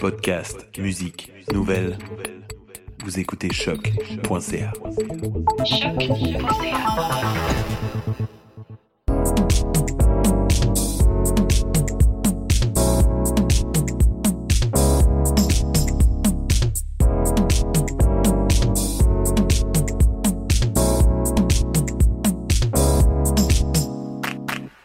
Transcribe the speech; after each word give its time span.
Podcast, 0.00 0.76
musique, 0.76 1.32
nouvelles. 1.52 1.96
Vous 3.04 3.20
écoutez 3.20 3.52
choc.ca. 3.52 4.72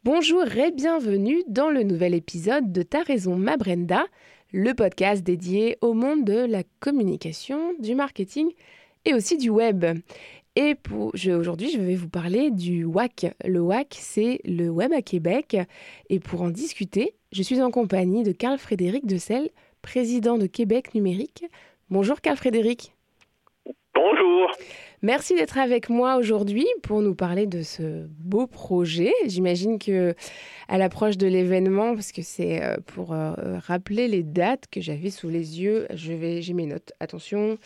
Bonjour 0.03 0.43
et 0.55 0.71
bienvenue 0.71 1.43
dans 1.47 1.71
le 1.71 1.81
nouvel 1.81 2.13
épisode 2.13 2.71
de 2.71 2.83
Ta 2.83 3.01
raison 3.01 3.35
ma 3.35 3.57
Brenda, 3.57 4.05
le 4.51 4.73
podcast 4.73 5.23
dédié 5.23 5.77
au 5.81 5.93
monde 5.93 6.25
de 6.25 6.45
la 6.45 6.63
communication, 6.79 7.73
du 7.79 7.95
marketing 7.95 8.51
et 9.05 9.13
aussi 9.13 9.37
du 9.37 9.49
web. 9.49 9.85
Et 10.55 10.75
aujourd'hui, 10.89 11.71
je 11.71 11.79
vais 11.79 11.95
vous 11.95 12.09
parler 12.09 12.51
du 12.51 12.83
WAC. 12.83 13.33
Le 13.45 13.61
WAC, 13.61 13.95
c'est 13.97 14.41
le 14.43 14.69
Web 14.69 14.91
à 14.91 15.01
Québec. 15.01 15.57
Et 16.09 16.19
pour 16.19 16.41
en 16.41 16.49
discuter, 16.49 17.13
je 17.31 17.41
suis 17.41 17.61
en 17.61 17.71
compagnie 17.71 18.23
de 18.23 18.33
Carl-Frédéric 18.33 19.05
Decel, 19.05 19.49
président 19.81 20.37
de 20.37 20.47
Québec 20.47 20.93
Numérique. 20.93 21.45
Bonjour 21.89 22.19
Carl-Frédéric. 22.19 22.93
Bonjour. 23.95 24.51
Merci 25.03 25.33
d'être 25.35 25.57
avec 25.57 25.89
moi 25.89 26.17
aujourd'hui 26.17 26.67
pour 26.83 27.01
nous 27.01 27.15
parler 27.15 27.47
de 27.47 27.63
ce 27.63 28.05
beau 28.23 28.45
projet. 28.45 29.11
J'imagine 29.25 29.79
que 29.79 30.13
à 30.67 30.77
l'approche 30.77 31.17
de 31.17 31.25
l'événement, 31.25 31.95
parce 31.95 32.11
que 32.11 32.21
c'est 32.21 32.63
euh, 32.63 32.77
pour 32.85 33.13
euh, 33.13 33.33
rappeler 33.65 34.07
les 34.07 34.21
dates 34.21 34.65
que 34.71 34.79
j'avais 34.79 35.09
sous 35.09 35.27
les 35.29 35.59
yeux, 35.59 35.87
je 35.93 36.13
vais, 36.13 36.43
j'ai 36.43 36.53
mes 36.53 36.67
notes. 36.67 36.91
Attention, 36.99 37.57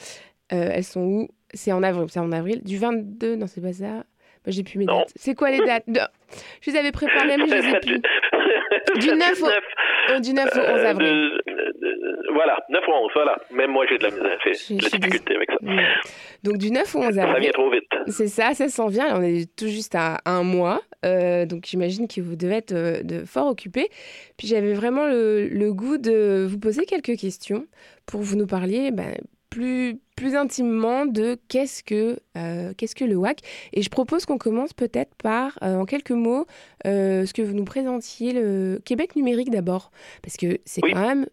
euh, 0.54 0.70
elles 0.74 0.86
sont 0.86 1.02
où? 1.02 1.28
C'est 1.54 1.74
en 1.74 1.84
avril. 1.84 2.06
C'est 2.10 2.20
en 2.20 2.32
avril. 2.32 2.62
Du 2.64 2.78
22. 2.78 3.36
Non, 3.36 3.48
c'est 3.48 3.62
pas 3.62 3.74
ça. 3.74 4.06
Bah, 4.46 4.52
j'ai 4.52 4.64
plus 4.64 4.80
mes 4.80 4.86
Non. 4.86 5.00
dates. 5.00 5.12
C'est 5.18 5.36
quoi 5.36 5.52
les 5.52 5.60
dates? 5.60 5.86
Je 6.62 6.72
les 6.72 6.78
avais 6.78 6.92
préparées, 6.94 7.36
mais 7.38 7.48
je 7.50 7.54
les 7.56 7.68
ai 7.70 7.80
plus. 7.82 8.02
Du 9.02 9.08
9 9.10 9.42
au- 9.44 9.48
Euh, 10.12 10.20
Du 10.20 10.34
9 10.34 10.46
au 10.56 10.60
11 10.60 10.64
Euh, 10.82 10.86
avril. 10.86 11.32
Voilà, 12.36 12.58
9 12.70 12.82
ou 12.88 12.92
11, 12.92 13.12
voilà. 13.16 13.38
Même 13.52 13.72
moi, 13.72 13.86
j'ai 13.90 13.98
de 13.98 14.04
la 14.04 14.12
misère, 14.12 14.38
j'ai 14.44 14.52
de 14.52 14.56
je 14.80 14.84
la 14.84 14.90
suis 14.90 15.00
difficulté 15.00 15.36
avec 15.36 15.50
ça. 15.50 15.58
Donc 16.44 16.58
du 16.58 16.70
9 16.72 16.96
au 16.96 17.00
11 17.00 17.16
Ça 17.16 17.24
avril. 17.24 17.42
vient 17.44 17.52
trop 17.52 17.72
vite. 17.72 17.84
C'est 18.08 18.28
ça, 18.28 18.54
ça 18.54 18.70
s'en 18.70 18.88
vient. 18.88 19.18
On 19.18 19.24
est 19.24 19.54
tout 19.56 19.68
juste 19.68 19.96
à 19.96 20.20
un 20.26 20.44
mois. 20.44 20.82
Euh, 21.06 21.46
donc 21.46 21.66
j'imagine 21.66 22.08
que 22.08 22.22
vous 22.22 22.36
devez 22.36 22.56
être 22.56 22.74
euh, 22.74 23.02
de 23.04 23.26
fort 23.26 23.48
occupé. 23.48 23.90
Puis 24.38 24.48
j'avais 24.48 24.74
vraiment 24.74 25.08
le, 25.08 25.48
le 25.48 25.74
goût 25.74 25.98
de 25.98 26.46
vous 26.48 26.60
poser 26.60 26.86
quelques 26.86 27.18
questions 27.18 27.66
pour 28.06 28.20
que 28.20 28.26
vous 28.26 28.36
nous 28.36 28.48
parliez 28.48 28.92
ben, 28.92 29.16
plus, 29.50 29.98
plus 30.18 30.36
intimement 30.36 31.06
de 31.06 31.38
qu'est-ce 31.48 31.82
que, 31.84 32.18
euh, 32.38 32.74
qu'est-ce 32.78 32.94
que 32.96 33.06
le 33.06 33.16
WAC. 33.16 33.40
Et 33.74 33.82
je 33.82 33.90
propose 33.90 34.26
qu'on 34.26 34.38
commence 34.38 34.74
peut-être 34.74 35.16
par, 35.16 35.58
euh, 35.64 35.76
en 35.78 35.86
quelques 35.86 36.12
mots, 36.12 36.46
euh, 36.86 37.26
ce 37.26 37.34
que 37.34 37.42
vous 37.42 37.54
nous 37.54 37.64
présentiez, 37.66 38.34
le 38.34 38.80
Québec 38.84 39.16
numérique 39.16 39.52
d'abord. 39.52 39.92
Parce 40.22 40.36
que 40.38 40.58
c'est 40.66 40.84
Oui. 40.84 40.92
quand 40.94 41.08
même 41.08 41.26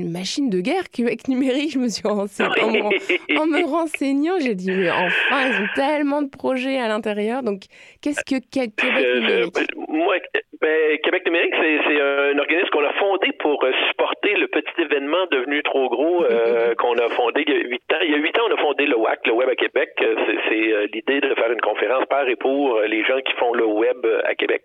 une 0.00 0.10
machine 0.10 0.50
de 0.50 0.60
guerre, 0.60 0.90
Québec 0.90 1.28
numérique. 1.28 1.72
Je 1.72 1.78
me 1.78 1.88
suis 1.88 2.06
renseignée. 2.06 2.60
en 2.62 2.70
me 2.70 3.38
en 3.38 3.46
me 3.46 3.64
renseignant, 3.64 4.34
j'ai 4.40 4.54
dit, 4.54 4.70
mais 4.70 4.90
enfin, 4.90 5.48
ils 5.48 5.62
ont 5.62 5.68
tellement 5.74 6.22
de 6.22 6.28
projets 6.28 6.78
à 6.78 6.88
l'intérieur. 6.88 7.42
Donc, 7.42 7.62
qu'est-ce 8.00 8.20
que 8.24 8.40
Qué- 8.50 8.68
Québec 8.70 9.04
Euh, 9.06 9.20
numérique? 9.20 9.56
euh, 9.58 9.83
moi, 9.94 10.16
ben, 10.60 10.98
Québec 10.98 11.24
numérique, 11.26 11.54
c'est 11.60 12.00
un 12.00 12.38
organisme 12.38 12.68
qu'on 12.70 12.84
a 12.84 12.92
fondé 12.94 13.30
pour 13.38 13.62
euh, 13.64 13.72
supporter 13.88 14.34
le 14.34 14.48
petit 14.48 14.80
événement 14.82 15.26
devenu 15.30 15.62
trop 15.62 15.88
gros 15.88 16.24
euh, 16.24 16.74
qu'on 16.74 16.94
a 16.96 17.08
fondé 17.10 17.44
il 17.46 17.52
y 17.52 17.56
a 17.56 17.60
huit 17.60 17.92
ans. 17.92 17.98
Il 18.02 18.10
y 18.10 18.14
a 18.14 18.18
huit 18.18 18.38
ans, 18.38 18.42
on 18.48 18.54
a 18.54 18.56
fondé 18.58 18.86
le 18.86 18.96
WAC, 18.96 19.26
le 19.26 19.32
Web 19.32 19.48
à 19.48 19.54
Québec. 19.56 19.90
Euh, 20.02 20.14
C'est 20.48 20.86
l'idée 20.92 21.20
de 21.20 21.34
faire 21.34 21.50
une 21.52 21.60
conférence 21.60 22.04
par 22.06 22.28
et 22.28 22.36
pour 22.36 22.80
les 22.80 23.04
gens 23.04 23.20
qui 23.20 23.32
font 23.34 23.52
le 23.54 23.64
web 23.64 23.98
à 24.24 24.34
Québec. 24.34 24.62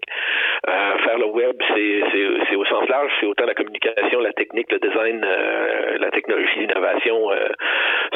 Euh, 0.68 0.98
faire 1.06 1.18
le 1.18 1.26
web, 1.26 1.56
c'est 1.74 2.56
au 2.56 2.66
sens 2.66 2.88
large, 2.90 3.12
c'est 3.20 3.25
autant 3.25 3.46
la 3.46 3.54
communication, 3.54 4.20
la 4.20 4.34
technique, 4.34 4.72
le 4.72 4.80
design, 4.80 5.24
euh, 5.24 5.98
la 6.00 6.12
technologie, 6.12 6.59
l'innovation. 6.59 7.30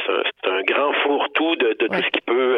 c'est 0.06 0.50
un, 0.50 0.62
grand 0.64 0.94
fourre-tout 1.04 1.56
de, 1.58 1.74
de 1.74 1.84
Ouais. 1.84 1.98
tout 1.98 2.04
ce 2.06 2.10
qui 2.12 2.22
peut, 2.26 2.58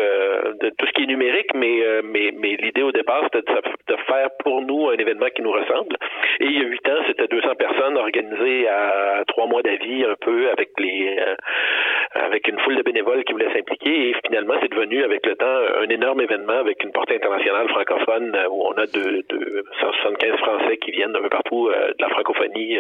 de 0.62 0.70
tout 0.78 0.86
ce 0.86 0.92
qui 0.94 1.04
est 1.04 1.08
numérique, 1.08 1.54
mais 1.56 1.84
mais, 2.04 2.32
mais 2.38 2.56
l'idée 2.62 2.84
au 2.84 2.92
départ, 2.92 3.24
c'était 3.24 3.42
de, 3.52 3.94
de 3.94 3.98
faire 4.04 4.30
pour 4.46 4.62
nous 4.62 4.90
un 4.90 4.98
événement 4.98 5.28
qui 5.36 5.42
nous 5.42 5.52
ressemble. 5.52 5.98
Et 6.40 6.46
il 6.46 6.58
y 6.58 6.62
a 6.62 6.68
huit 6.68 6.88
ans, 6.88 7.02
c'était 7.08 7.28
200 7.28 7.56
personnes 7.56 7.98
organisées 7.98 8.68
à 8.70 9.24
trois 9.28 9.48
mois 9.48 9.64
d'avis, 9.64 10.06
un 10.06 10.16
peu 10.22 10.50
avec 10.52 10.70
les, 10.78 11.18
euh, 11.20 11.36
avec 12.14 12.48
une 12.48 12.60
foule 12.60 12.78
de 12.78 12.84
bénévoles 12.84 13.24
qui 13.24 13.34
voulaient 13.34 13.52
s'impliquer. 13.54 14.10
Et 14.10 14.16
finalement, 14.26 14.54
c'est 14.62 14.72
devenu 14.72 15.04
avec 15.04 15.26
le 15.26 15.36
temps 15.36 15.58
un 15.82 15.90
énorme 15.90 16.22
événement 16.22 16.60
avec 16.60 16.84
une 16.84 16.92
portée 16.92 17.16
internationale 17.16 17.68
francophone 17.70 18.36
euh, 18.36 18.48
où 18.50 18.64
on 18.68 18.74
a 18.74 18.86
de, 18.86 19.26
de 19.30 19.66
175 19.82 20.38
Français 20.38 20.78
qui 20.78 20.92
viennent 20.92 21.12
d'un 21.12 21.22
peu 21.22 21.30
partout 21.30 21.68
euh, 21.68 21.90
de 21.90 22.02
la 22.02 22.10
francophonie. 22.10 22.78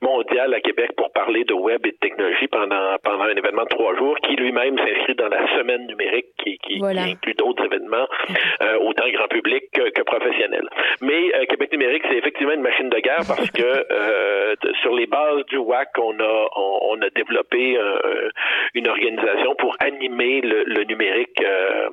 mondiale 0.00 0.54
à 0.54 0.60
Québec 0.60 0.92
pour 0.96 1.12
parler 1.12 1.44
de 1.44 1.52
web 1.52 1.84
et 1.84 1.90
de 1.92 1.96
technologie 2.00 2.48
pendant 2.48 2.96
un 3.30 3.36
événement 3.36 3.62
de 3.64 3.68
trois 3.68 3.96
jours 3.96 4.16
qui 4.26 4.36
lui-même 4.36 4.76
s'inscrit 4.78 5.14
dans 5.14 5.28
la 5.28 5.46
semaine 5.56 5.86
numérique 5.86 6.26
qui, 6.42 6.58
qui, 6.58 6.78
Voilà. 6.78 7.04
qui 7.04 7.10
inclut 7.12 7.34
d'autres 7.34 7.64
événements 7.64 8.06
euh, 8.62 8.78
autant 8.80 9.08
grand 9.10 9.28
public 9.28 9.64
que, 9.72 9.90
que 9.90 10.02
professionnel. 10.02 10.68
Mais 11.00 11.34
euh, 11.34 11.44
Québec 11.46 11.72
numérique 11.72 12.02
c'est 12.08 12.16
effectivement 12.16 12.52
une 12.52 12.62
machine 12.62 12.88
de 12.90 12.98
guerre 12.98 13.24
parce 13.26 13.50
que 13.50 13.62
euh, 13.92 14.54
sur 14.82 14.94
les 14.94 15.06
bases 15.06 15.44
du 15.46 15.56
WAC 15.58 15.88
on 15.98 16.18
a 16.20 16.48
on, 16.56 16.78
on 16.92 17.02
a 17.02 17.10
développé 17.10 17.76
euh, 17.78 18.28
une 18.74 18.88
organisation 18.88 19.54
pour 19.56 19.76
animer 19.80 20.40
le, 20.40 20.64
le 20.64 20.84
numérique 20.84 21.40
euh, 21.42 21.88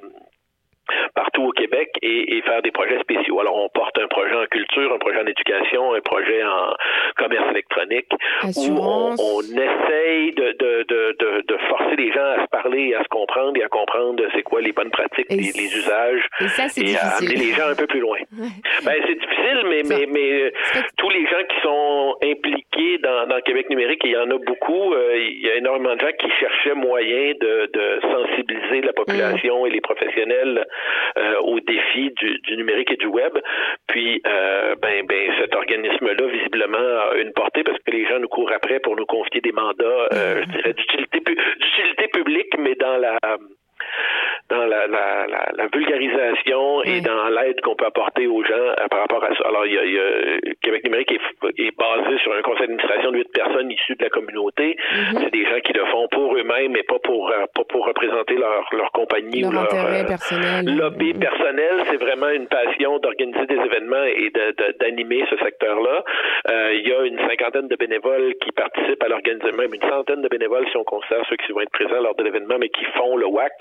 partout 1.16 1.44
au 1.44 1.52
Québec 1.52 1.90
et, 2.02 2.38
et 2.38 2.42
faire 2.42 2.62
des 2.62 2.72
projets 2.72 3.00
spéciaux. 3.00 3.40
Alors, 3.40 3.56
on 3.58 3.70
porte 3.70 3.98
un 4.00 4.08
projet 4.08 4.36
en 4.36 4.46
culture, 4.46 4.94
un 4.94 4.98
projet 4.98 5.20
en 5.20 5.26
éducation, 5.26 5.94
un 5.94 6.02
projet 6.02 6.44
en 6.44 6.74
commerce 7.18 7.50
électronique, 7.52 8.12
où 8.44 8.78
on, 8.80 9.42
essaye 9.42 10.34
de, 10.34 10.56
de, 10.60 10.86
de, 10.88 11.44
de, 11.48 11.58
forcer 11.70 11.96
les 11.98 12.12
gens 12.12 12.26
à 12.38 12.44
se 12.44 12.50
parler, 12.50 12.94
à 12.94 13.04
se 13.04 13.08
comprendre 13.10 13.60
et 13.60 13.64
à 13.64 13.68
comprendre 13.68 14.24
c'est 14.34 14.44
quoi 14.44 14.62
les 14.62 14.72
bonnes 14.72 14.92
pratiques, 14.92 15.28
les, 15.30 15.78
usages, 15.78 16.24
Et 16.42 16.48
ça, 16.50 16.68
c'est 16.68 16.82
et 16.82 16.98
à 16.98 17.18
amener 17.18 17.36
les 17.36 17.52
gens 17.54 17.70
un 17.70 17.76
peu 17.76 17.88
plus 17.88 18.00
loin. 18.00 18.18
Ouais. 18.38 18.48
Ben, 18.86 18.96
c'est 19.06 19.16
difficile, 19.16 19.64
mais, 19.70 19.82
mais, 19.84 20.06
mais 20.08 20.44
euh, 20.44 20.52
tous 20.98 21.10
les 21.10 21.26
gens 21.26 21.44
qui 21.50 21.62
sont 21.62 22.16
impliqués 22.24 22.98
dans, 23.00 23.28
dans 23.28 23.42
Québec 23.42 23.70
numérique, 23.70 24.04
et 24.06 24.10
il 24.10 24.14
y 24.14 24.18
en 24.18 24.30
a 24.30 24.38
beaucoup, 24.38 24.94
euh, 24.94 25.18
il 25.18 25.46
y 25.46 25.50
a 25.50 25.56
énormément 25.56 25.96
de 25.96 26.00
gens 26.00 26.14
qui 26.20 26.30
cherchaient 26.40 26.76
moyen 26.76 27.34
de, 27.40 27.70
sensibiliser 28.02 28.82
la 28.82 28.94
population 28.94 29.66
et 29.66 29.70
les 29.70 29.82
professionnels 29.82 30.66
aux 31.42 31.60
défis 31.60 32.12
du, 32.12 32.40
du 32.40 32.58
numérique 32.58 32.92
et 32.92 32.98
du 32.98 33.08
web. 33.08 33.34
Puis, 33.88 34.22
euh, 34.28 34.76
ben, 34.82 35.06
ben, 35.06 35.32
cet 35.40 35.56
organisme-là, 35.56 36.28
visiblement, 36.28 36.78
a 36.78 37.16
une 37.18 37.34
portée 37.34 37.64
parce 37.64 37.78
que 37.80 37.92
les 37.92 38.06
gens 38.06 38.20
nous 38.20 38.28
courent 38.28 38.52
après 38.54 38.80
pour 38.80 38.96
nous 38.96 39.06
confier 39.06 39.42
des 39.42 39.52
mandats, 39.52 40.08
euh, 40.14 40.44
je 40.44 40.50
dirais, 40.58 40.74
d'utilité, 40.74 41.20
pu- 41.22 41.36
d'utilité 41.36 42.08
publique, 42.10 42.54
mais 42.60 42.76
dans 42.76 42.98
la 42.98 43.18
dans 44.50 44.66
la, 44.66 44.88
la, 44.88 45.28
la, 45.28 45.50
la 45.56 45.68
vulgarisation 45.74 46.84
et 46.84 46.92
Oui. 46.98 47.02
dans 47.02 47.28
l'aide 47.30 47.60
qu'on 47.62 47.76
peut 47.76 47.86
apporter 47.86 48.28
aux 48.28 48.44
gens 48.44 48.54
euh, 48.56 48.88
par 48.90 49.02
rapport 49.02 49.24
à 49.24 49.30
ça. 49.36 49.44
Alors, 49.48 49.66
il 49.66 49.74
y 49.74 49.78
a, 49.78 49.84
il 49.86 49.94
y 49.94 50.00
a- 50.00 50.54
Québec 50.62 50.84
numérique 50.86 51.12
est, 51.12 51.62
est 51.64 51.78
basé 51.78 52.18
sur 52.24 52.34
un 52.34 52.42
conseil 52.42 52.68
d'administration 52.68 53.12
de 53.12 53.18
huit 53.18 53.32
personnes 53.34 53.72
issues 53.72 53.96
de 53.96 54.04
la 54.04 54.10
communauté. 54.10 54.78
Mhm. 54.92 55.20
C'est 55.24 55.32
des 55.32 55.46
gens 55.46 55.60
qui 55.64 55.74
le 55.74 55.86
font 55.86 56.08
pour 56.12 56.36
eux-mêmes 56.36 56.76
et 56.76 56.84
pas 56.84 57.00
pour 57.00 57.30
euh, 57.30 57.46
pas 57.54 57.64
pour 57.70 57.86
représenter 57.86 58.36
leur, 58.36 58.68
leur 58.74 58.92
compagnie 58.92 59.42
Leur 59.42 59.50
ou 59.50 59.54
leur 59.54 59.74
euh, 59.74 60.04
personnel. 60.06 60.66
lobby 60.78 61.14
personnel. 61.14 61.84
C'est 61.90 61.98
vraiment 61.98 62.30
une 62.30 62.48
passion 62.48 63.00
d'organiser 63.00 63.46
des 63.48 63.56
événements 63.60 64.04
et 64.04 64.30
de- 64.30 64.52
de- 64.58 64.78
d'animer 64.80 65.24
ce 65.30 65.38
secteur-là. 65.38 66.04
Euh, 66.52 66.74
il 66.74 66.88
y 66.88 66.94
a 66.94 67.06
une 67.06 67.20
cinquantaine 67.28 67.68
de 67.68 67.76
bénévoles 67.76 68.34
qui 68.42 68.52
participent 68.52 69.04
à 69.04 69.08
l'organisation, 69.08 69.56
même 69.58 69.74
une 69.74 69.90
centaine 69.90 70.22
de 70.22 70.28
bénévoles 70.30 70.66
si 70.70 70.78
on 70.78 70.84
considère 70.84 71.24
ceux 71.30 71.36
qui 71.38 71.52
vont 71.52 71.62
être 71.62 71.72
présents 71.72 72.02
lors 72.02 72.16
de 72.16 72.24
l'événement, 72.24 72.56
mais 72.60 72.70
qui 72.70 72.86
font 72.98 73.16
le 73.18 73.26
WAC, 73.26 73.52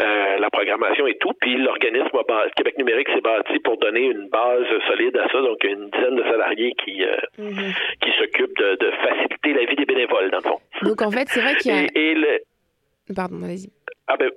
euh, 0.00 0.38
la 0.38 0.50
programmation 0.50 1.06
et 1.06 1.16
tout. 1.18 1.32
Puis 1.40 1.56
l'organisme 1.56 2.10
Québec 2.56 2.78
numérique 2.78 3.08
s'est 3.10 3.20
bâti 3.20 3.58
pour 3.60 3.76
donner 3.78 4.02
une 4.06 4.28
base 4.28 4.64
solide 4.88 5.16
à 5.16 5.28
ça. 5.28 5.40
Donc 5.40 5.62
une 5.64 5.90
dizaine 5.90 6.16
de 6.16 6.22
salariés 6.24 6.72
qui 6.84 7.04
euh, 7.04 7.16
Mhm. 7.38 7.72
qui 8.02 8.10
s'occupent 8.18 8.56
de, 8.58 8.76
de 8.76 8.90
faciliter 8.90 9.52
la 9.54 9.64
vie 9.66 9.76
des 9.76 9.84
bénévoles 9.84 10.30
dans 10.30 10.38
le 10.38 10.42
fond. 10.42 10.58
Donc, 10.82 11.02
en 11.02 11.10
fait, 11.10 11.28
c'est 11.28 11.40
vrai 11.40 11.54
qu'il 11.56 11.72
y 11.72 11.74
a... 11.74 11.82
Et, 11.82 12.10
et 12.10 12.14
le, 12.14 12.38
Pardon, 13.14 13.38
vas-y. 13.38 13.68
ah 14.08 14.16
ben, 14.16 14.30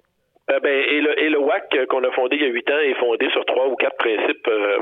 ah 0.48 0.60
ben, 0.60 0.70
et, 0.70 1.02
le, 1.02 1.20
et 1.20 1.30
le 1.30 1.40
WAC 1.40 1.76
euh, 1.76 1.86
qu'on 1.88 2.04
a 2.04 2.12
fondé 2.12 2.36
il 2.36 2.42
y 2.44 2.46
a 2.46 2.50
huit 2.50 2.70
ans 2.70 2.80
est 2.80 2.94
fondé 2.96 3.30
sur 3.32 3.46
trois 3.46 3.68
ou 3.68 3.76
quatre 3.76 3.98
principes 3.98 4.48
euh, 4.48 4.78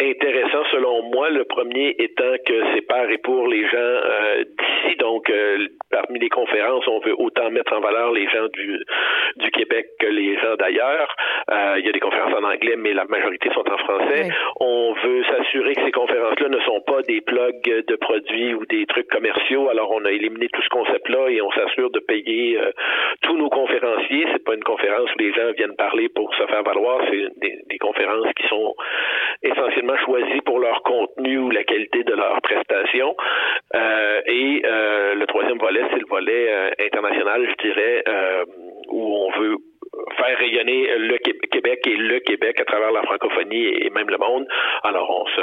intéressants 0.00 0.64
selon 0.70 1.02
moi. 1.02 1.30
Le 1.30 1.44
premier 1.44 1.94
étant 1.98 2.34
que 2.46 2.54
c'est 2.74 2.82
par 2.82 3.10
et 3.10 3.18
pour 3.18 3.46
les 3.48 3.68
gens 3.68 3.76
euh, 3.76 4.44
d'ici, 4.44 4.96
donc 4.96 5.12
Donc, 5.30 5.68
parmi 5.90 6.18
les 6.18 6.30
conférences, 6.30 6.86
on 6.88 6.98
veut 7.00 7.14
autant 7.18 7.50
mettre 7.50 7.72
en 7.74 7.80
valeur 7.80 8.12
les 8.12 8.26
gens 8.28 8.48
du, 8.48 8.84
Québec 9.52 9.86
que 10.00 10.06
les 10.06 10.36
gens 10.38 10.56
d'ailleurs. 10.58 11.14
il 11.78 11.81
anglais, 12.52 12.76
mais 12.76 12.92
la 12.92 13.04
majorité 13.04 13.48
sont 13.54 13.68
en 13.68 13.78
français. 13.78 14.30
On 14.60 14.94
veut 15.02 15.24
s'assurer 15.24 15.74
que 15.74 15.84
ces 15.84 15.92
conférences-là 15.92 16.48
ne 16.48 16.60
sont 16.60 16.80
pas 16.86 17.02
des 17.02 17.20
plugs 17.20 17.84
de 17.88 17.96
produits 17.96 18.54
ou 18.54 18.66
des 18.66 18.86
trucs 18.86 19.08
commerciaux. 19.08 19.68
Alors, 19.68 19.90
on 19.92 20.04
a 20.04 20.10
éliminé 20.10 20.48
tout 20.52 20.62
ce 20.62 20.68
concept-là 20.68 21.28
et 21.30 21.40
on 21.42 21.50
s'assure 21.52 21.90
de 21.90 22.00
payer 22.00 22.58
tous 23.22 23.36
nos 23.36 23.48
conférenciers. 23.48 24.26
C'est 24.32 24.44
pas 24.44 24.54
une 24.54 24.64
conférence 24.64 25.08
où 25.14 25.18
les 25.18 25.32
gens 25.32 25.50
viennent 25.56 25.76
parler 25.76 26.08
pour 26.08 26.34
se 26.34 26.46
faire 26.46 26.62
valoir. 26.62 27.00
C'est 27.10 27.28
des, 27.40 27.78
conférences 27.78 28.32
qui 28.36 28.46
sont 28.46 28.74
essentiellement 29.42 29.96
choisies 30.04 30.40
pour 30.44 30.60
leur 30.60 30.82
contenu 30.82 31.38
ou 31.38 31.50
la 31.50 31.64
qualité 31.64 32.04
de 32.04 32.14
leurs 32.14 32.40
prestations. 32.42 33.16
Euh, 33.74 34.20
et 34.26 34.62
euh, 34.64 35.14
le 35.14 35.26
troisième 35.26 35.58
volet, 35.58 35.82
c'est 35.90 35.98
le 35.98 36.06
volet 36.08 36.46
euh, 36.48 36.70
international, 36.84 37.48
je 37.48 37.68
dirais, 37.68 38.04
où 38.88 39.16
on 39.16 39.40
veut 39.40 39.56
faire 40.16 40.38
rayonner 40.38 40.88
le 40.98 41.18
Québec 41.18 41.80
et 41.86 41.96
le 41.96 42.20
Québec 42.20 42.60
à 42.60 42.64
travers 42.64 42.92
la 42.92 43.02
francophonie 43.02 43.66
et 43.66 43.90
même 43.90 44.08
le 44.08 44.18
monde. 44.18 44.46
Alors, 44.84 45.10
on 45.10 45.26
se, 45.26 45.42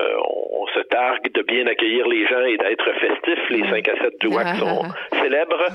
on, 0.54 0.68
se 0.68 0.80
targue 0.82 1.32
de 1.34 1.42
bien 1.42 1.66
accueillir 1.68 2.08
les 2.08 2.28
gens 2.28 2.44
et 2.44 2.58
d'être 2.58 2.92
festif. 3.00 3.40
Les 3.50 3.68
5 3.70 3.88
à 3.90 4.04
7 4.04 4.20
du 4.22 4.28
WAC 4.28 4.48
sont 4.58 4.84
célèbres. 5.22 5.66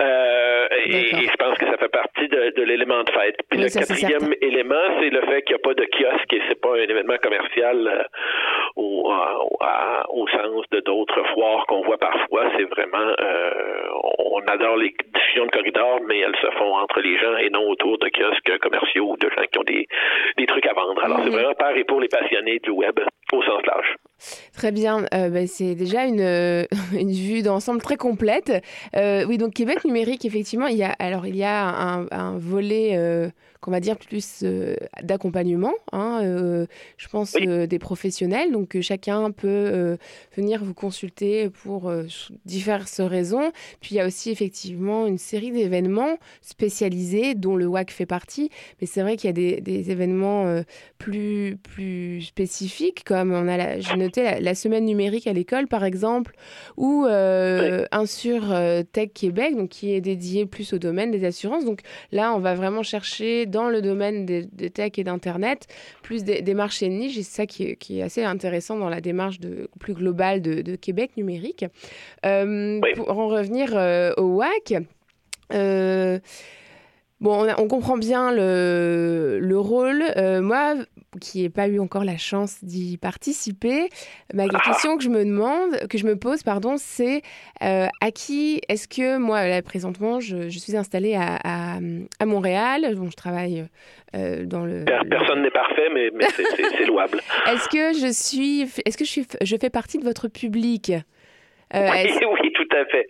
Euh, 0.00 0.66
et, 0.86 1.26
je 1.26 1.36
pense 1.36 1.58
que 1.58 1.66
ça 1.66 1.76
fait 1.76 1.88
partie 1.88 2.28
de, 2.28 2.52
de 2.56 2.62
l'élément 2.62 3.02
de 3.02 3.10
fête. 3.10 3.36
Puis 3.50 3.60
le 3.60 3.68
quatrième 3.68 4.32
élément, 4.40 4.74
c'est 5.00 5.10
le 5.10 5.20
fait 5.22 5.42
qu'il 5.42 5.56
n'y 5.56 5.60
a 5.60 5.64
pas 5.64 5.74
de 5.74 5.84
kiosque 5.84 6.32
et 6.32 6.42
c'est 6.48 6.60
pas 6.60 6.74
un 6.74 6.88
événement 6.88 7.16
commercial 7.22 7.88
euh, 7.88 8.02
au, 8.76 9.10
au, 10.10 10.28
sens 10.28 10.64
de 10.70 10.80
d'autres 10.80 11.22
foires 11.34 11.66
qu'on 11.66 11.82
voit 11.82 11.98
parfois. 11.98 12.50
C'est 12.56 12.64
vraiment, 12.64 13.12
euh, 13.20 13.50
on 14.18 14.40
adore 14.46 14.76
les 14.76 14.94
diffusions 15.14 15.46
de 15.46 15.50
corridors, 15.50 16.00
mais 16.06 16.18
elles 16.20 16.36
se 16.40 16.50
font 16.58 16.74
entre 16.76 17.00
les 17.00 17.16
gens 17.18 17.36
et 17.36 17.50
non 17.50 17.68
autour 17.68 17.98
de 17.98 18.08
kiosques 18.08 18.58
commerciaux 18.60 19.12
ou 19.12 19.16
de 19.16 19.28
gens 19.28 19.44
qui 19.50 19.58
ont 19.58 19.64
des, 19.64 19.86
des 20.36 20.46
trucs 20.46 20.66
à 20.66 20.72
vendre. 20.72 21.02
Alors, 21.04 21.20
c'est 21.22 21.30
vraiment 21.30 21.54
par 21.54 21.76
et 21.76 21.84
pour 21.84 22.00
les 22.00 22.08
passionnés 22.08 22.58
du 22.58 22.70
web 22.70 22.98
au 23.32 23.42
sens 23.42 23.62
large. 23.66 23.96
Très 24.54 24.72
bien, 24.72 25.04
euh, 25.14 25.28
ben, 25.28 25.46
c'est 25.46 25.74
déjà 25.74 26.04
une, 26.04 26.20
une 26.98 27.12
vue 27.12 27.42
d'ensemble 27.42 27.80
très 27.80 27.96
complète. 27.96 28.52
Euh, 28.96 29.24
oui, 29.28 29.38
donc 29.38 29.54
Québec 29.54 29.84
numérique, 29.84 30.24
effectivement, 30.24 30.66
il 30.66 30.78
y 30.78 30.84
a, 30.84 30.94
alors, 30.98 31.26
il 31.26 31.36
y 31.36 31.44
a 31.44 31.66
un, 31.66 32.06
un 32.10 32.38
volet 32.38 32.96
euh, 32.96 33.28
qu'on 33.60 33.70
va 33.70 33.80
dire 33.80 33.96
plus 33.98 34.40
euh, 34.44 34.76
d'accompagnement. 35.02 35.72
Hein, 35.92 36.20
euh, 36.22 36.66
je 36.96 37.08
pense 37.08 37.34
euh, 37.40 37.66
des 37.66 37.78
professionnels, 37.78 38.52
donc 38.52 38.80
chacun 38.80 39.30
peut 39.30 39.96
venir 40.36 40.62
vous 40.62 40.74
consulter 40.74 41.50
pour 41.50 41.92
diverses 42.44 43.00
raisons. 43.00 43.52
Puis 43.80 43.94
il 43.94 43.98
y 43.98 44.00
a 44.00 44.06
aussi 44.06 44.30
effectivement 44.30 45.06
une 45.06 45.18
série 45.18 45.50
d'événements 45.50 46.18
spécialisés 46.40 47.34
dont 47.34 47.56
le 47.56 47.66
WAC 47.66 47.90
fait 47.90 48.06
partie. 48.06 48.50
Mais 48.80 48.86
c'est 48.86 49.02
vrai 49.02 49.16
qu'il 49.16 49.28
y 49.28 49.54
a 49.54 49.60
des, 49.60 49.90
événements 49.90 50.62
plus 50.98 51.56
plus 51.62 52.22
spécifiques, 52.22 53.04
comme 53.04 53.32
on 53.32 53.48
a, 53.48 53.78
j'ai 53.80 53.96
noté 53.96 54.40
la, 54.40 54.54
semaine 54.54 54.84
numérique 54.84 55.26
à 55.26 55.32
l'école 55.32 55.66
par 55.66 55.84
exemple, 55.84 56.34
ou 56.76 57.06
un 57.08 58.06
sur 58.06 58.54
Tech 58.92 59.10
Québec, 59.14 59.56
donc 59.56 59.70
qui 59.70 59.92
est 59.92 60.00
dédié 60.00 60.46
plus 60.46 60.72
au 60.72 60.78
domaine 60.78 61.10
des 61.10 61.24
assurances. 61.24 61.64
Donc 61.64 61.80
là, 62.12 62.34
on 62.34 62.38
va 62.38 62.54
vraiment 62.54 62.82
chercher 62.82 63.46
dans 63.48 63.68
le 63.68 63.82
domaine 63.82 64.26
des, 64.26 64.46
tech 64.70 64.92
et 64.98 65.04
d'Internet, 65.04 65.66
plus 66.02 66.24
des, 66.24 66.54
marchés 66.54 66.88
de 66.88 66.94
niche, 66.94 67.16
et 67.16 67.22
c'est 67.22 67.36
ça 67.36 67.46
qui 67.46 67.64
est, 67.64 68.02
assez 68.02 68.22
intéressant 68.22 68.78
dans 68.78 68.88
la 68.88 69.00
démarche 69.00 69.40
de, 69.40 69.68
plus 69.78 69.94
globale 69.94 70.42
de, 70.42 70.76
Québec 70.76 71.12
numérique. 71.16 71.64
Euh, 72.24 72.80
pour 72.94 73.10
en 73.10 73.28
revenir 73.28 73.76
euh, 73.76 74.12
au 74.16 74.36
WAC, 74.36 74.74
euh, 75.52 76.18
Bon, 77.20 77.46
on, 77.58 77.68
comprend 77.68 77.96
bien 77.96 78.32
le, 78.32 79.38
le 79.40 79.58
rôle. 79.58 80.04
moi, 80.40 80.74
qui 81.20 81.42
n'ai 81.42 81.48
pas 81.48 81.66
eu 81.66 81.80
encore 81.80 82.04
la 82.04 82.16
chance 82.16 82.62
d'y 82.62 82.96
participer, 82.96 83.88
ma 84.34 84.46
question 84.48 84.96
que 84.96 85.02
je 85.02 85.08
me 85.08 85.24
demande, 85.24 85.88
que 85.88 85.98
je 85.98 86.06
me 86.06 86.16
pose, 86.16 86.42
pardon, 86.42 86.76
c'est 86.76 87.22
à 87.60 88.10
qui 88.14 88.60
est-ce 88.68 88.86
que 88.86 89.18
moi, 89.18 89.48
là, 89.48 89.62
présentement, 89.62 90.20
je, 90.20 90.48
suis 90.48 90.76
installée 90.76 91.16
à, 91.16 91.38
à, 91.44 92.26
Montréal, 92.26 92.94
bon, 92.96 93.10
je 93.10 93.16
travaille 93.16 93.66
dans 94.12 94.64
le. 94.64 94.84
Personne 94.84 95.42
n'est 95.42 95.50
parfait, 95.50 95.88
mais, 95.92 96.10
mais 96.14 96.26
c'est 96.28 96.86
louable. 96.86 97.18
est-ce 97.46 97.68
que 97.68 97.98
je 97.98 98.12
suis, 98.12 98.62
est-ce 98.84 98.96
que 98.96 99.04
je 99.04 99.10
suis, 99.10 99.26
je 99.42 99.56
fais 99.56 99.70
partie 99.70 99.98
de 99.98 100.04
votre 100.04 100.28
public? 100.28 100.92
Euh, 101.74 101.88
oui, 102.04 102.26
oui, 102.42 102.52
tout 102.54 102.76
à 102.76 102.84
fait. 102.86 103.06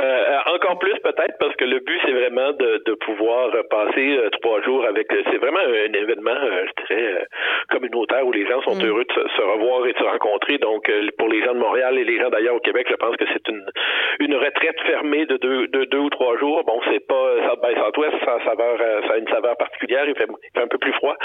Euh, 0.00 0.38
encore 0.54 0.78
plus 0.78 0.94
peut-être 1.02 1.38
parce 1.40 1.54
que 1.56 1.64
le 1.64 1.80
but 1.80 2.00
c'est 2.04 2.12
vraiment 2.12 2.52
de, 2.52 2.82
de 2.84 2.94
pouvoir 2.94 3.50
passer 3.68 4.16
euh, 4.16 4.30
trois 4.30 4.60
jours 4.62 4.84
avec. 4.84 5.08
C'est 5.10 5.38
vraiment 5.38 5.58
un 5.58 5.92
événement, 5.92 6.36
je 6.40 6.84
dirais, 6.84 7.26
communautaire 7.70 8.26
où 8.26 8.32
les 8.32 8.46
gens 8.46 8.60
sont 8.62 8.76
mm. 8.76 8.86
heureux 8.86 9.04
de 9.04 9.12
se, 9.12 9.42
revoir 9.42 9.86
et 9.86 9.92
de 9.92 9.98
se 9.98 10.04
rencontrer. 10.04 10.58
Donc 10.58 10.90
pour 11.18 11.28
les 11.28 11.42
gens 11.42 11.54
de 11.54 11.58
Montréal 11.58 11.98
et 11.98 12.04
les 12.04 12.18
gens 12.18 12.30
d'ailleurs 12.30 12.54
au 12.54 12.60
Québec, 12.60 12.86
je 12.88 12.96
pense 12.96 13.16
que 13.16 13.24
c'est 13.32 13.48
une 13.48 13.64
une 14.20 14.34
retraite 14.34 14.80
fermée 14.86 15.26
de 15.26 15.36
deux 15.36 15.66
de 15.68 15.84
deux 15.84 15.98
ou 15.98 16.10
trois 16.10 16.36
jours. 16.38 16.62
Bon, 16.64 16.80
c'est 16.90 17.04
pas 17.06 17.48
South 17.48 17.60
by 17.62 17.74
Southwest, 17.74 18.16
ça 18.24 18.38
saveur, 18.44 18.78
ça 18.78 19.14
a 19.14 19.16
une 19.16 19.28
saveur 19.28 19.56
particulière. 19.56 20.04
Il 20.06 20.14
fait, 20.14 20.28
il 20.28 20.50
fait 20.54 20.64
un 20.64 20.68
peu 20.68 20.78
plus 20.78 20.92
froid, 20.92 21.16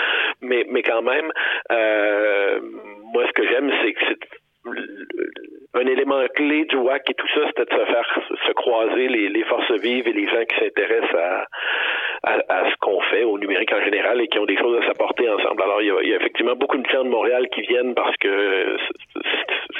mais 0.41 0.65
mais 0.69 0.81
quand 0.81 1.01
même, 1.01 1.31
moi 3.13 3.23
ce 3.27 3.33
que 3.33 3.47
j'aime 3.47 3.71
c'est 3.83 3.93
que 3.93 3.99
c'est 4.07 4.19
un 5.73 5.87
élément 5.87 6.23
clé 6.43 6.65
du 6.65 6.75
WAC 6.75 7.09
et 7.09 7.13
tout 7.13 7.27
ça, 7.33 7.41
c'était 7.47 7.65
de 7.65 7.79
se 7.79 7.85
faire 7.85 8.07
se 8.47 8.51
croiser 8.53 9.07
les, 9.07 9.43
forces 9.43 9.71
vives 9.81 10.07
et 10.07 10.13
les 10.13 10.27
gens 10.27 10.43
qui 10.45 10.59
s'intéressent 10.59 11.15
à, 11.15 11.47
à, 12.23 12.69
ce 12.69 12.75
qu'on 12.79 12.99
fait 13.01 13.23
au 13.23 13.37
numérique 13.37 13.73
en 13.73 13.81
général 13.83 14.21
et 14.21 14.27
qui 14.27 14.39
ont 14.39 14.45
des 14.45 14.57
choses 14.57 14.81
à 14.81 14.87
s'apporter 14.87 15.29
ensemble. 15.29 15.61
Alors, 15.61 15.81
il 15.81 15.87
y, 15.87 15.91
a, 15.91 16.01
il 16.01 16.09
y, 16.09 16.13
a, 16.13 16.17
effectivement 16.17 16.55
beaucoup 16.55 16.77
de 16.77 16.89
gens 16.89 17.03
de 17.03 17.09
Montréal 17.09 17.47
qui 17.49 17.61
viennent 17.61 17.93
parce 17.93 18.15
que 18.17 18.77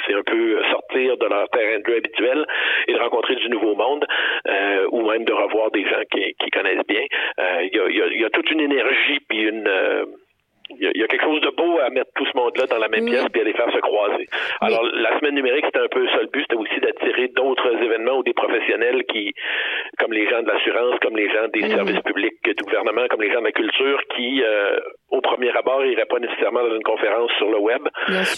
c'est 0.06 0.14
un 0.14 0.22
peu 0.22 0.62
sortir 0.70 1.16
de 1.16 1.26
leur 1.26 1.48
terrain 1.50 1.78
de 1.78 1.86
jeu 1.86 1.96
habituel 1.96 2.46
et 2.88 2.92
de 2.92 2.98
rencontrer 2.98 3.36
du 3.36 3.48
nouveau 3.48 3.74
monde 3.74 4.04
euh, 4.48 4.86
ou 4.90 5.08
même 5.08 5.24
de 5.24 5.32
revoir 5.32 5.70
des 5.70 5.84
gens 5.84 6.02
qui, 6.10 6.50
connaissent 6.50 6.86
bien. 6.86 7.04
Euh, 7.40 7.62
il, 7.62 7.76
y 7.76 7.80
a, 7.80 8.08
il, 8.08 8.20
y 8.20 8.24
a, 8.24 8.30
toute 8.30 8.50
une 8.50 8.60
énergie 8.60 9.20
puis 9.28 9.42
une... 9.42 9.66
Euh, 9.66 10.04
il 10.94 11.00
y, 11.00 11.04
a, 11.04 11.06
quelque 11.06 11.24
chose 11.24 11.40
de 11.40 11.50
beau 11.50 11.78
à 11.80 11.90
mettre 11.90 12.10
tout 12.14 12.26
ce 12.26 12.36
monde-là 12.36 12.66
dans 12.66 12.78
la 12.78 12.88
même 12.88 13.06
pièce 13.06 13.24
puis 13.32 13.40
à 13.40 13.44
les 13.44 13.52
faire 13.52 13.70
se 13.72 13.78
croiser. 13.78 14.26
Alors, 14.60 14.82
la 14.82 15.18
semaine 15.18 15.34
numérique, 15.34 15.64
c'était 15.66 15.84
un 15.84 15.88
peu 15.88 16.06
ça 16.08 16.20
le 16.20 16.26
but, 16.26 16.42
c'était 16.42 16.60
aussi 16.60 16.80
d'attirer 16.80 17.28
d'autres 17.28 17.70
événements 17.82 18.18
ou 18.18 18.22
des 18.22 18.34
professionnels 18.34 19.04
qui, 19.04 19.32
comme 19.98 20.12
les 20.12 20.28
gens 20.28 20.42
de 20.42 20.48
l'assurance, 20.48 20.98
comme 21.00 21.16
les 21.16 21.28
gens 21.30 21.48
des 21.52 21.62
mm. 21.62 21.70
services 21.70 22.00
publics 22.00 22.34
du 22.44 22.64
gouvernement, 22.64 23.06
comme 23.08 23.22
les 23.22 23.32
gens 23.32 23.40
de 23.40 23.46
la 23.46 23.52
culture, 23.52 24.00
qui, 24.16 24.42
euh, 24.42 24.78
au 25.14 25.20
premier 25.20 25.50
abord, 25.56 25.82
n'iraient 25.82 26.10
pas 26.10 26.18
nécessairement 26.18 26.62
dans 26.62 26.74
une 26.74 26.82
conférence 26.82 27.30
sur 27.38 27.48
le 27.48 27.58
web, 27.58 27.82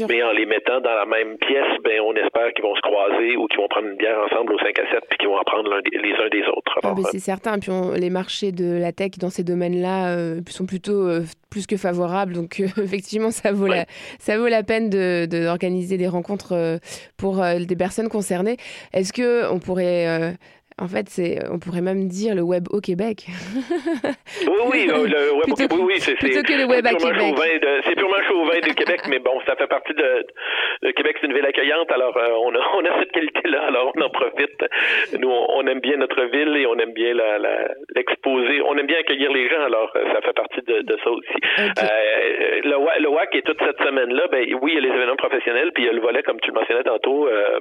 mais 0.08 0.22
en 0.22 0.32
les 0.32 0.46
mettant 0.46 0.80
dans 0.80 0.94
la 0.94 1.06
même 1.06 1.38
pièce, 1.38 1.72
ben, 1.82 2.00
on 2.00 2.14
espère 2.14 2.52
qu'ils 2.52 2.64
vont 2.64 2.76
se 2.76 2.82
croiser 2.82 3.36
ou 3.36 3.46
qu'ils 3.46 3.60
vont 3.60 3.68
prendre 3.68 3.88
une 3.88 3.96
bière 3.96 4.18
ensemble 4.18 4.52
au 4.52 4.58
5 4.58 4.78
à 4.78 4.90
7 4.92 5.04
puis 5.08 5.18
qu'ils 5.18 5.28
vont 5.28 5.38
apprendre 5.38 5.80
les 5.90 6.12
uns 6.12 6.28
des 6.30 6.44
autres. 6.48 6.78
Ah, 6.82 6.92
ben, 6.94 7.02
c'est 7.10 7.18
certain. 7.18 7.58
Puis 7.58 7.70
les 7.96 8.10
marchés 8.10 8.52
de 8.52 8.78
la 8.78 8.92
tech 8.92 9.12
dans 9.18 9.30
ces 9.30 9.44
domaines-là 9.44 10.16
euh, 10.16 10.40
sont 10.48 10.66
plutôt 10.66 11.08
euh, 11.08 11.22
plus 11.50 11.66
que 11.66 11.76
favorables. 11.76 12.34
Donc, 12.34 12.60
euh, 12.60 12.66
effectivement, 12.82 13.30
ça 13.30 13.52
vaut, 13.52 13.66
la, 13.66 13.86
ça 14.18 14.38
vaut 14.38 14.48
la 14.48 14.62
peine 14.62 14.90
d'organiser 14.90 15.96
de, 15.96 16.02
des 16.02 16.08
rencontres 16.08 16.78
pour 17.16 17.42
des 17.42 17.76
personnes 17.76 18.08
concernées. 18.08 18.56
Est-ce 18.92 19.12
qu'on 19.12 19.58
pourrait 19.58 20.36
en 20.78 20.88
fait, 20.88 21.08
c'est, 21.08 21.38
on 21.50 21.58
pourrait 21.58 21.80
même 21.80 22.06
dire 22.08 22.34
le 22.34 22.42
web 22.42 22.64
au 22.70 22.80
Québec. 22.80 23.26
oui, 24.46 24.60
oui, 24.70 24.86
le 24.86 25.32
web 25.32 25.42
plutôt, 25.56 25.64
au 25.64 25.68
Québec, 25.68 25.86
oui, 25.86 25.94
c'est, 26.00 26.14
plutôt 26.16 26.42
que 26.42 26.52
le 26.52 26.66
web 26.66 26.86
à 26.86 26.94
Québec. 26.94 27.34
c'est 27.84 27.94
purement 27.94 28.22
chauvin 28.28 28.60
du 28.60 28.74
Québec, 28.74 29.00
mais 29.08 29.18
bon, 29.18 29.40
ça 29.46 29.56
fait 29.56 29.66
partie 29.68 29.94
de, 29.94 30.26
le 30.82 30.92
Québec, 30.92 31.16
c'est 31.20 31.26
une 31.26 31.32
ville 31.32 31.46
accueillante, 31.46 31.90
alors 31.90 32.16
euh, 32.16 32.28
on, 32.42 32.54
a, 32.54 32.60
on 32.76 32.84
a 32.84 32.98
cette 33.00 33.12
qualité-là, 33.12 33.62
alors 33.68 33.92
on 33.96 34.02
en 34.02 34.10
profite. 34.10 34.64
Nous, 35.18 35.30
on, 35.30 35.66
aime 35.66 35.80
bien 35.80 35.96
notre 35.96 36.22
ville 36.24 36.56
et 36.56 36.66
on 36.66 36.76
aime 36.78 36.92
bien 36.92 37.14
la, 37.14 37.38
la, 37.38 37.68
l'exposer. 37.94 38.60
On 38.62 38.76
aime 38.76 38.86
bien 38.86 38.98
accueillir 38.98 39.32
les 39.32 39.48
gens, 39.48 39.62
alors 39.62 39.90
euh, 39.96 40.12
ça 40.12 40.20
fait 40.20 40.34
partie 40.34 40.60
de, 40.62 40.82
de 40.82 40.96
ça 41.02 41.10
aussi. 41.10 41.38
Euh, 41.58 42.60
le, 42.64 43.02
le 43.02 43.08
WAC 43.08 43.34
est 43.34 43.46
toute 43.46 43.58
cette 43.64 43.80
semaine-là, 43.82 44.28
ben 44.30 44.44
oui, 44.60 44.72
il 44.72 44.74
y 44.74 44.78
a 44.78 44.80
les 44.80 44.94
événements 44.94 45.16
professionnels, 45.16 45.72
puis 45.72 45.84
il 45.84 45.86
y 45.86 45.88
a 45.88 45.92
le 45.92 46.00
volet, 46.00 46.22
comme 46.22 46.40
tu 46.40 46.50
le 46.50 46.60
mentionnais 46.60 46.84
tantôt, 46.84 47.28
euh, 47.28 47.60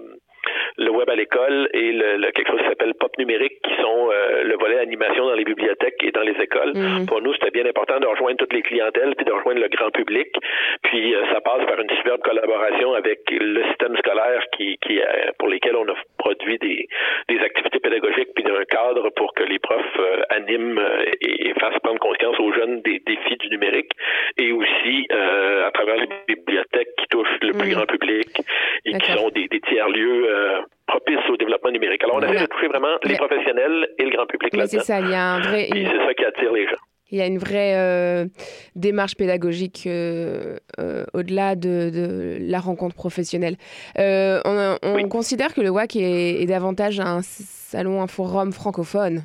le 0.78 0.90
web 0.92 1.10
à 1.10 1.16
l'école 1.16 1.70
et 1.74 1.92
le, 1.92 2.32
quelque 2.32 2.50
chose 2.50 2.62
qui 2.62 2.68
s'appelle 2.68 2.94
Pop 3.00 3.12
numérique, 3.18 3.62
qui 3.64 3.74
sont 3.82 4.10
euh, 4.12 4.44
le 4.44 4.56
volet 4.58 4.80
animation 4.80 5.28
dans 5.28 5.36
les 5.36 5.44
bibliothèques 5.44 6.04
et 6.04 6.12
dans 6.12 6.22
les 6.22 6.36
écoles. 6.42 6.74
Mhm. 6.76 7.06
Pour 7.08 7.22
nous, 7.22 7.34
c'était 7.34 7.52
bien 7.52 7.66
important 7.66 8.00
de 8.00 8.08
rejoindre 8.08 8.38
toutes 8.38 8.54
les 8.54 8.62
clientèles 8.62 9.16
puis 9.16 9.26
de 9.26 9.32
rejoindre 9.32 9.62
le 9.62 9.70
grand 9.70 9.92
public. 9.92 10.28
Puis 10.84 11.16
euh, 11.16 11.24
ça 11.32 11.42
passe 11.42 11.66
par 11.66 11.80
une 11.80 11.90
superbe 11.98 12.22
collaboration 12.22 12.94
avec 12.94 13.20
le 13.32 13.64
système 13.70 13.96
scolaire 13.98 14.44
qui, 14.56 14.78
qui 14.82 15.00
euh, 15.00 15.32
pour 15.40 15.48
lesquels 15.48 15.76
on 15.76 15.88
a 15.88 15.96
produit 16.18 16.58
des, 16.60 16.88
des 17.30 17.40
activités 17.40 17.80
pédagogiques 17.80 18.30
puis 18.36 18.46
un 18.46 18.66
cadre 18.66 19.10
pour 19.16 19.34
que 19.34 19.44
les 19.44 19.60
profs 19.60 20.00
animent 20.30 20.80
et, 21.22 21.54
fassent 21.60 21.80
prendre 21.84 22.00
conscience 22.00 22.40
aux 22.40 22.54
jeunes 22.54 22.82
des 22.82 23.02
défis 23.06 23.38
du 23.38 23.50
numérique 23.50 23.92
et 24.38 24.52
aussi 24.52 25.08
à 25.12 25.72
travers 25.72 25.98
les 25.98 26.08
bibliothèques 26.28 26.96
qui 26.98 27.08
touchent 27.10 27.40
le 27.42 27.54
plus 27.54 27.70
mhm. 27.70 27.74
grand 27.74 27.86
public 27.86 28.28
et 28.86 28.94
qui 28.94 29.12
sont 29.12 29.30
des, 29.30 29.48
des 29.48 29.60
tiers 29.62 29.90
lieux 29.90 30.28
propice 30.88 31.30
au 31.30 31.38
développement 31.38 31.72
numérique. 31.72 32.04
Alors, 32.04 32.18
on 32.18 32.22
essaie 32.22 32.42
de 32.42 32.46
toucher 32.48 32.68
vraiment 32.68 32.98
les 33.04 33.16
professionnels 33.16 33.90
et 33.98 34.04
le 34.04 34.12
grand 34.12 34.26
public 34.26 34.56
là-dedans. 34.56 34.80
c'est 34.80 34.86
ça, 34.86 35.00
il 35.00 35.10
y 35.10 35.14
a 35.14 35.24
un 35.24 35.40
vrai... 35.40 35.68
c'est 35.72 36.06
ça 36.06 36.14
qui 36.14 36.26
attire 36.26 36.52
les 36.54 36.68
gens. 36.68 36.82
Il 37.12 37.20
y 37.20 37.22
a 37.22 37.28
une 37.28 37.38
vraie 37.38 37.76
euh, 37.76 38.26
démarche 38.76 39.16
pédagogique 39.16 39.84
euh, 39.86 40.58
euh, 40.80 41.06
au-delà 41.14 41.56
de, 41.56 42.38
la 42.42 42.60
rencontre 42.60 42.96
professionnelle. 42.96 43.58
on, 43.98 45.08
considère 45.10 45.54
que 45.54 45.62
le 45.62 45.70
WAC 45.70 45.96
est, 45.96 46.42
est, 46.42 46.46
davantage 46.46 47.00
un 47.00 47.22
salon, 47.22 48.02
un 48.02 48.08
forum 48.08 48.52
francophone. 48.52 49.24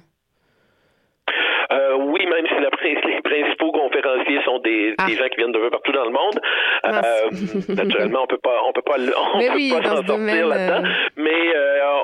Conférenciers 4.10 4.42
sont 4.44 4.58
des, 4.60 4.94
ah. 4.98 5.06
des, 5.06 5.16
gens 5.16 5.28
qui 5.28 5.36
viennent 5.36 5.52
de 5.52 5.68
partout 5.68 5.92
dans 5.92 6.04
le 6.04 6.10
monde. 6.10 6.40
naturellement, 7.68 8.24
on 8.24 8.26
peut 8.26 8.38
pas, 8.38 8.62
on 8.66 8.72
peut 8.72 8.82
pas, 8.82 8.96
on 8.98 9.38
peut 9.38 9.82
pas 9.82 9.88
s'en 9.88 10.06
sortir 10.06 10.46
là-dedans. 10.46 10.88
Mais 11.16 11.52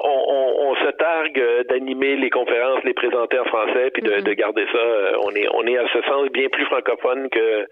on, 0.04 0.70
on, 0.70 0.74
se 0.76 0.90
targue 0.92 1.42
d'animer 1.68 2.16
les 2.16 2.30
conférences, 2.30 2.82
les 2.84 2.94
présenter 2.94 3.38
en 3.38 3.44
français, 3.44 3.90
puis 3.92 4.02
de, 4.02 4.10
mm-hmm. 4.10 4.22
de 4.22 4.32
garder 4.34 4.66
ça. 4.72 4.78
on 5.24 5.30
est, 5.30 5.48
on 5.54 5.66
est 5.66 5.78
à 5.78 5.86
ce 5.92 6.02
sens 6.02 6.28
bien 6.32 6.48
plus 6.48 6.64
francophone 6.66 7.28
que 7.30 7.66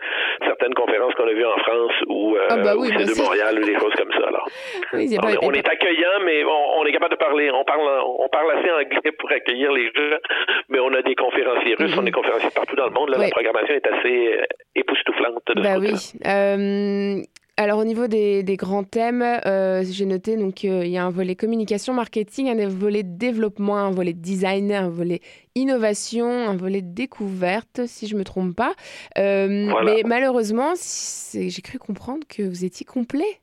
certaines 0.44 0.74
conférences 0.74 1.14
qu'on 1.14 1.28
a 1.28 1.32
vues 1.32 1.44
en 1.44 1.58
France 1.58 1.92
ou, 2.08 2.36
euh, 2.36 2.46
ah 2.50 2.56
bah 2.56 2.74
de 2.74 3.22
Montréal 3.22 3.58
ou 3.58 3.64
des 3.64 3.78
choses 3.78 3.94
comme 3.96 4.12
ça. 4.12 4.26
Alors. 4.28 4.48
On, 5.42 5.52
est 5.52 5.68
accueillant, 5.68 6.24
mais 6.24 6.44
on, 6.44 6.84
est 6.84 6.92
capable 6.92 7.12
de 7.12 7.18
parler. 7.18 7.50
On 7.50 7.64
parle, 7.64 7.88
on 8.18 8.28
parle 8.28 8.50
assez 8.52 8.70
anglais 8.70 9.12
pour 9.18 9.30
accueillir 9.30 9.72
les 9.72 9.86
gens, 9.86 10.18
mais 10.68 10.78
on 10.80 10.92
a 10.94 11.02
des 11.02 11.14
conférenciers 11.14 11.74
russes, 11.74 11.92
on 11.96 12.00
a 12.00 12.02
des 12.02 12.10
mm-hmm. 12.10 12.14
conférenciers 12.14 12.50
partout 12.54 12.76
dans 12.76 12.86
le 12.86 12.92
monde. 12.92 13.10
La 13.10 13.28
programmation 13.28 13.74
est 13.74 13.86
assez 13.86 14.34
euh, 14.34 14.44
époustouflante 14.74 15.42
de 15.54 15.62
bah 15.62 15.78
oui. 15.78 15.94
Euh, 16.26 17.22
alors 17.56 17.78
au 17.78 17.84
niveau 17.84 18.08
des, 18.08 18.56
grands 18.56 18.82
thèmes, 18.82 19.22
euh, 19.22 19.84
j'ai 19.88 20.06
noté 20.06 20.36
donc 20.36 20.64
il 20.64 20.88
y 20.88 20.98
a 20.98 21.04
un 21.04 21.10
volet 21.10 21.36
communication, 21.36 21.92
marketing, 21.92 22.48
un 22.48 22.68
volet 22.68 23.04
développement, 23.04 23.76
un 23.76 23.92
volet 23.92 24.12
design, 24.12 24.72
un 24.72 24.88
volet 24.88 25.20
innovation, 25.54 26.26
un 26.26 26.56
volet 26.56 26.82
découverte, 26.82 27.82
si 27.86 28.08
je 28.08 28.16
me 28.16 28.24
trompe 28.24 28.56
pas. 28.56 28.74
Euh, 29.18 29.72
mais 29.84 30.02
malheureusement, 30.04 30.72
j'ai 31.32 31.62
cru 31.62 31.78
comprendre 31.78 32.26
que 32.28 32.42
vous 32.42 32.64
étiez 32.64 32.84
complet. 32.84 33.38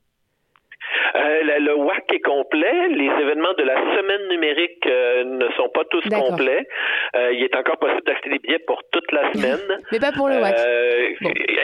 Euh, 1.14 1.58
le, 1.58 1.74
WAC 1.76 2.12
est 2.14 2.20
complet. 2.20 2.88
Les 2.88 3.10
événements 3.20 3.52
de 3.58 3.64
la 3.64 3.76
semaine 3.96 4.28
numérique 4.28 4.86
euh, 4.86 5.24
ne 5.24 5.48
sont 5.56 5.68
pas 5.68 5.84
tous 5.90 6.02
complets. 6.08 6.66
Euh, 7.16 7.32
il 7.32 7.44
est 7.44 7.56
encore 7.56 7.78
possible 7.78 8.02
d'acheter 8.06 8.30
des 8.30 8.38
billets 8.38 8.58
pour 8.60 8.82
toute 8.90 9.10
la 9.12 9.32
semaine. 9.32 9.78
mais 9.90 9.98
pas 9.98 10.12
pour 10.12 10.28
le 10.28 10.40
WAC. 10.40 10.54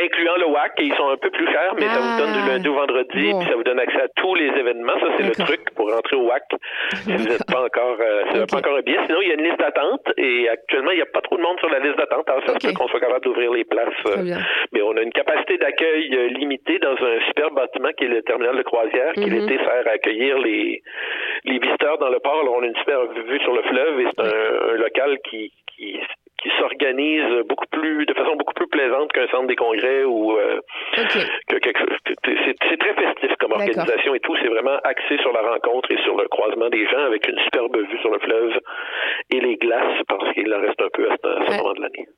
Incluant 0.05 0.37
le 0.37 0.47
WAC, 0.47 0.73
ils 0.81 0.95
sont 0.95 1.09
un 1.09 1.17
peu 1.17 1.31
plus 1.31 1.47
chers, 1.47 1.75
mais 1.77 1.87
ça 1.87 2.01
vous 2.01 2.19
donne 2.19 2.33
du 2.33 2.49
lundi 2.49 2.69
au 2.69 2.75
vendredi, 2.75 3.33
puis 3.39 3.49
ça 3.49 3.57
vous 3.57 3.65
donne 3.65 3.81
accès 3.81 4.03
à 4.03 4.09
tous 4.17 4.35
les 4.35 4.49
événements. 4.49 4.99
Ça, 5.01 5.07
c'est 5.17 5.25
le 5.25 5.45
truc 5.45 5.61
pour 5.75 5.91
rentrer 5.91 6.17
au 6.17 6.27
WAC. 6.27 6.45
Si 6.93 7.13
vous 7.13 7.25
n'êtes 7.25 7.47
pas 7.47 7.63
encore, 7.63 7.97
pas 7.97 8.57
encore 8.59 8.77
un 8.77 8.83
billet. 8.83 8.99
Sinon, 9.07 9.21
il 9.23 9.29
y 9.29 9.31
a 9.31 9.35
une 9.35 9.45
liste 9.45 9.59
d'attente 9.59 10.07
et 10.17 10.49
actuellement, 10.49 10.91
il 10.91 10.97
n'y 10.97 11.03
a 11.03 11.07
pas 11.13 11.21
trop 11.21 11.37
de 11.37 11.43
monde 11.43 11.59
sur 11.59 11.71
la 11.71 11.79
liste 11.79 11.97
d'attente. 11.97 12.29
Alors, 12.29 12.45
ça 12.47 12.53
okay. 12.53 12.75
qu'on 12.75 12.89
soit 12.89 13.01
capable 13.01 13.25
d'ouvrir 13.25 13.53
les 13.53 13.65
places. 13.65 13.89
mais 14.73 14.83
on 14.83 14.97
a 14.97 15.03
une 15.03 15.13
capacité 15.13 15.57
d'accueil 15.59 16.09
limitée 16.31 16.79
dans 16.79 16.95
un 16.95 17.21
super 17.29 17.51
bâtiment 17.51 17.91
qui 17.97 18.05
est 18.05 18.09
le 18.09 18.23
terminal 18.23 18.57
de 18.57 18.63
croisière, 18.63 19.08
qui 19.15 19.21
mm-hmm. 19.21 19.47
l'été 19.47 19.59
sert 19.59 19.87
à 19.87 19.91
accueillir 19.91 20.39
les, 20.39 20.83
les 21.45 21.59
visiteurs 21.59 21.99
dans 21.99 22.09
le 22.09 22.19
port. 22.21 22.45
On 22.51 22.63
a 22.63 22.67
une 22.67 22.77
super 22.77 23.07
vue 23.07 23.41
sur 23.41 23.55
le 23.55 23.63
fleuve 23.63 24.01
et 24.01 24.07
c'est 24.07 24.21
un, 24.21 24.73
un, 24.73 24.77
local 24.77 25.19
qui, 25.29 25.53
qui 25.75 25.99
qui 26.43 26.51
s'organise 26.59 27.45
beaucoup 27.49 27.67
plus 27.71 28.07
de 28.07 28.15
façon 28.15 28.37
beaucoup 28.37 28.55
plus 28.55 28.69
plaisante 28.69 29.13
qu'un 29.13 29.27
centre 29.29 29.49
des 29.49 29.57
congrès 29.57 30.05
ou 30.05 30.33
euh, 30.33 30.61
que 31.49 31.57
quelque 31.59 31.85
c'est 32.25 32.79
très 32.79 32.95
festif 32.95 33.37
comme 33.41 33.53
organisation 33.53 34.15
et 34.15 34.21
tout. 34.21 34.37
C'est 34.41 34.49
vraiment 34.49 34.77
axé 34.85 35.19
sur 35.21 35.33
la 35.33 35.43
rencontre 35.43 35.91
et 35.91 35.99
sur 36.05 36.17
le 36.17 36.29
croisement 36.29 36.69
des 36.69 36.87
gens 36.87 37.05
avec 37.07 37.27
une 37.29 37.39
superbe 37.39 37.77
vue 37.77 37.99
sur 38.01 38.11
le 38.11 38.19
fleuve 38.21 38.53
et 39.31 39.41
les 39.41 39.57
glaces 39.57 40.01
parce 40.09 40.33
qu'il 40.35 40.53
en 40.55 40.61
reste 40.61 40.81
un 40.81 40.89
peu 40.93 41.11
à 41.11 41.17
ce, 41.17 41.57
moment 41.57 41.75
de 41.75 41.81
l'année. 41.81 42.09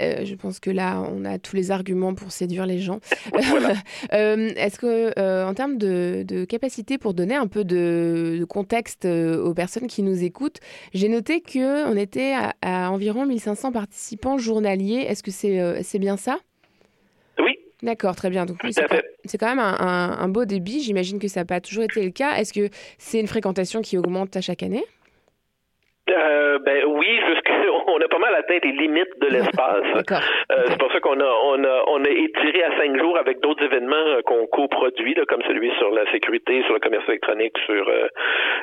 Euh, 0.00 0.24
je 0.24 0.34
pense 0.34 0.60
que 0.60 0.70
là 0.70 1.02
on 1.12 1.24
a 1.24 1.38
tous 1.38 1.54
les 1.54 1.70
arguments 1.70 2.14
pour 2.14 2.30
séduire 2.30 2.64
les 2.64 2.78
gens. 2.78 3.00
euh, 4.12 4.48
Est-ce 4.56 4.78
que 4.78 5.44
en 5.44 5.52
termes 5.52 5.76
de, 5.76 6.22
de, 6.26 6.44
capacité 6.46 6.96
pour 6.96 7.12
donner 7.12 7.34
un 7.34 7.46
peu 7.46 7.64
de, 7.64 8.38
de 8.38 8.44
contexte 8.44 9.04
aux 9.06 9.54
personnes 9.54 9.88
qui 9.88 10.02
nous 10.02 10.24
écoutent, 10.24 10.60
j'ai 10.94 11.08
noté 11.08 11.40
que 11.40 11.86
on 11.86 11.96
était 11.96 12.34
à, 12.34 12.86
à 12.86 12.90
environ 12.90 13.26
1500 13.26 13.57
participants 13.72 14.38
journaliers. 14.38 15.04
Est-ce 15.08 15.22
que 15.22 15.30
c'est 15.30 15.60
euh, 15.60 15.80
c'est 15.82 15.98
bien 15.98 16.16
ça? 16.16 16.38
Oui. 17.38 17.56
D'accord, 17.82 18.16
très 18.16 18.30
bien. 18.30 18.44
Donc, 18.44 18.58
c'est 19.24 19.38
quand 19.38 19.54
même 19.54 19.60
un, 19.60 20.28
beau 20.28 20.44
débit. 20.44 20.80
J'imagine 20.80 21.18
que 21.18 21.28
ça 21.28 21.40
n'a 21.40 21.44
pas 21.44 21.60
toujours 21.60 21.84
été 21.84 22.02
le 22.02 22.10
cas. 22.10 22.36
Est-ce 22.36 22.52
que 22.52 22.70
c'est 22.98 23.20
une 23.20 23.28
fréquentation 23.28 23.82
qui 23.82 23.96
augmente 23.96 24.36
à 24.36 24.40
chaque 24.40 24.62
année? 24.64 24.84
Euh, 26.10 26.58
ben 26.58 26.84
oui, 26.86 27.20
on 27.86 28.00
a 28.00 28.08
pas 28.08 28.18
mal 28.18 28.34
atteint 28.34 28.58
les 28.62 28.72
limites 28.72 29.18
de 29.20 29.28
l'espace. 29.28 29.84
euh, 30.52 30.64
C'est 30.66 30.78
pour 30.78 30.92
ça 30.92 31.00
qu'on 31.00 31.20
a 31.20 31.32
on 31.44 31.64
a 31.64 31.82
on 31.86 32.04
a 32.04 32.10
étiré 32.10 32.62
à 32.64 32.78
cinq 32.78 32.98
jours 32.98 33.18
avec 33.18 33.40
d'autres 33.40 33.64
événements 33.64 33.96
euh, 33.96 34.22
qu'on 34.22 34.46
coproduit, 34.46 35.14
là, 35.14 35.24
comme 35.26 35.42
celui 35.46 35.70
sur 35.78 35.90
la 35.90 36.10
sécurité, 36.10 36.62
sur 36.64 36.74
le 36.74 36.80
commerce 36.80 37.08
électronique, 37.08 37.56
sur 37.66 37.88
euh, 37.88 38.08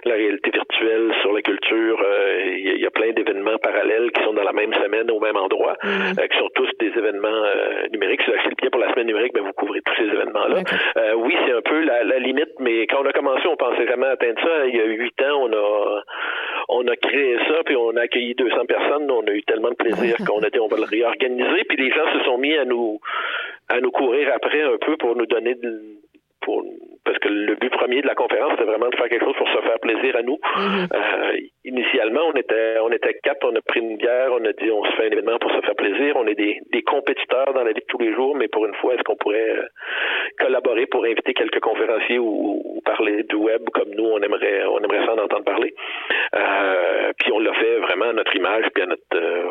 la 0.06 0.16
réalité 0.16 0.52
virtuelle, 0.52 1.14
sur 1.22 1.34
la 1.34 1.42
culture. 1.42 2.04
Il 2.48 2.82
y, 2.82 2.86
a 2.86 2.92
plein 2.92 3.12
d'événements 3.12 3.58
parallèles 3.58 4.12
qui 4.12 4.24
sont 4.24 4.34
dans 4.34 4.44
la 4.44 4.54
même 4.54 4.74
semaine 4.74 5.10
au 5.12 5.20
même 5.20 5.38
endroit, 5.38 5.76
mm-hmm. 5.84 6.28
qui 6.28 6.38
sont 6.38 6.50
tous 6.56 6.70
des 6.80 6.88
événements 6.88 7.44
numériques. 7.92 8.22
Si 8.22 8.32
vous 8.32 8.38
achetez 8.38 8.50
le 8.50 8.56
billet 8.56 8.70
pour 8.70 8.82
la 8.82 8.92
semaine 8.92 9.08
numérique, 9.08 9.34
ben 9.34 9.44
vous 9.44 9.54
couvrez 9.54 9.82
tous 9.82 9.96
ces 9.96 10.08
événements-là. 10.08 10.64
oui, 11.18 11.36
c'est 11.46 11.54
un 11.54 11.62
peu 11.62 11.82
la, 11.82 12.04
la, 12.04 12.20
limite, 12.20 12.54
mais 12.60 12.88
quand 12.88 13.02
on 13.04 13.06
a 13.06 13.14
commencé, 13.14 13.48
on 13.48 13.56
pensait 13.56 13.88
jamais 13.88 14.08
atteindre 14.08 14.40
ça. 14.42 14.68
Il 14.68 14.76
y 14.76 14.82
a 14.82 14.86
huit 14.86 15.22
ans, 15.22 15.42
on 15.42 15.54
a 15.54 16.02
on 16.76 16.88
a 16.88 16.96
créé 16.96 17.38
ça, 17.48 17.64
puis 17.66 17.76
on 17.76 17.96
a 17.96 18.02
accueilli 18.02 18.36
200 18.36 18.66
personnes. 18.66 19.10
On 19.10 19.26
a 19.28 19.32
eu 19.32 19.44
tellement 19.44 19.70
de 19.70 19.76
plaisir 19.76 20.16
qu'on 20.28 20.40
a 20.40 20.50
dit 20.50 20.60
on 20.60 20.68
va 20.68 20.78
le 20.78 20.84
réorganiser. 20.84 21.64
Puis 21.68 21.78
les 21.78 21.92
gens 21.92 22.08
se 22.14 22.24
sont 22.26 22.38
mis 22.38 22.56
à 22.56 22.66
nous 22.66 23.00
à 23.70 23.80
nous 23.82 23.92
courir 23.92 24.32
après 24.34 24.62
un 24.62 24.78
peu 24.78 24.96
pour 24.98 25.16
nous 25.16 25.26
donner 25.26 25.56
de, 25.56 25.82
pour 26.42 26.64
parce 27.04 27.18
que 27.20 27.30
le 27.30 27.56
but 27.56 27.70
premier 27.70 28.02
de 28.02 28.08
la 28.08 28.16
conférence 28.16 28.52
c'était 28.54 28.66
vraiment 28.66 28.90
de 28.90 28.96
faire 28.96 29.10
quelque 29.10 29.26
chose 29.26 29.36
pour 29.38 29.48
se 29.48 29.62
faire 29.62 29.80
plaisir 29.80 30.16
à 30.16 30.22
nous. 30.22 30.38
Mm-hmm. 30.38 30.88
Euh, 30.94 31.38
initialement, 31.64 32.22
on 32.28 32.34
était 32.34 32.78
on 32.82 32.92
était 32.92 33.14
quatre, 33.24 33.48
on 33.48 33.56
a 33.56 33.62
pris 33.62 33.80
une 33.80 33.98
bière, 33.98 34.30
on 34.32 34.44
a 34.46 34.54
dit 34.54 34.72
on 34.72 34.84
se 34.86 34.92
fait 34.96 35.08
un 35.08 35.12
événement 35.12 35.38
pour 35.40 35.52
se 35.52 35.62
faire 35.62 35.76
plaisir. 35.76 36.16
On 36.16 36.28
est 36.28 36.36
des, 36.36 36.60
des 36.72 36.82
compétiteurs 36.82 37.54
dans 37.54 37.64
la 37.64 37.74
vie 37.74 37.82
de 37.82 37.86
tous 37.88 38.00
les 38.00 38.14
jours, 38.14 38.36
mais 38.36 38.48
pour 38.48 38.66
une 38.66 38.74
fois, 38.76 38.96
est-ce 38.96 39.04
qu'on 39.04 39.16
pourrait 39.16 39.58
euh, 39.58 39.66
collaborer 40.40 40.86
pour 40.88 41.06
inviter 41.06 41.34
quelques 41.34 41.60
conférenciers 41.60 42.20
ou, 42.20 42.82
parler 42.86 43.24
du 43.24 43.36
web 43.36 43.62
comme 43.74 43.90
nous 43.96 44.06
on 44.06 44.22
aimerait 44.22 44.64
on 44.66 44.78
aimerait 44.78 45.06
s'en 45.06 45.18
entendre 45.18 45.44
parler. 45.44 45.74
Euh, 46.36 47.12
puis 47.18 47.32
on 47.32 47.40
l'a 47.40 47.54
fait 47.54 47.80
vraiment 47.80 48.06
à 48.06 48.14
notre 48.14 48.36
image 48.36 48.66
puis 48.74 48.84
à 48.84 48.86
notre 48.86 49.02
euh, 49.16 49.44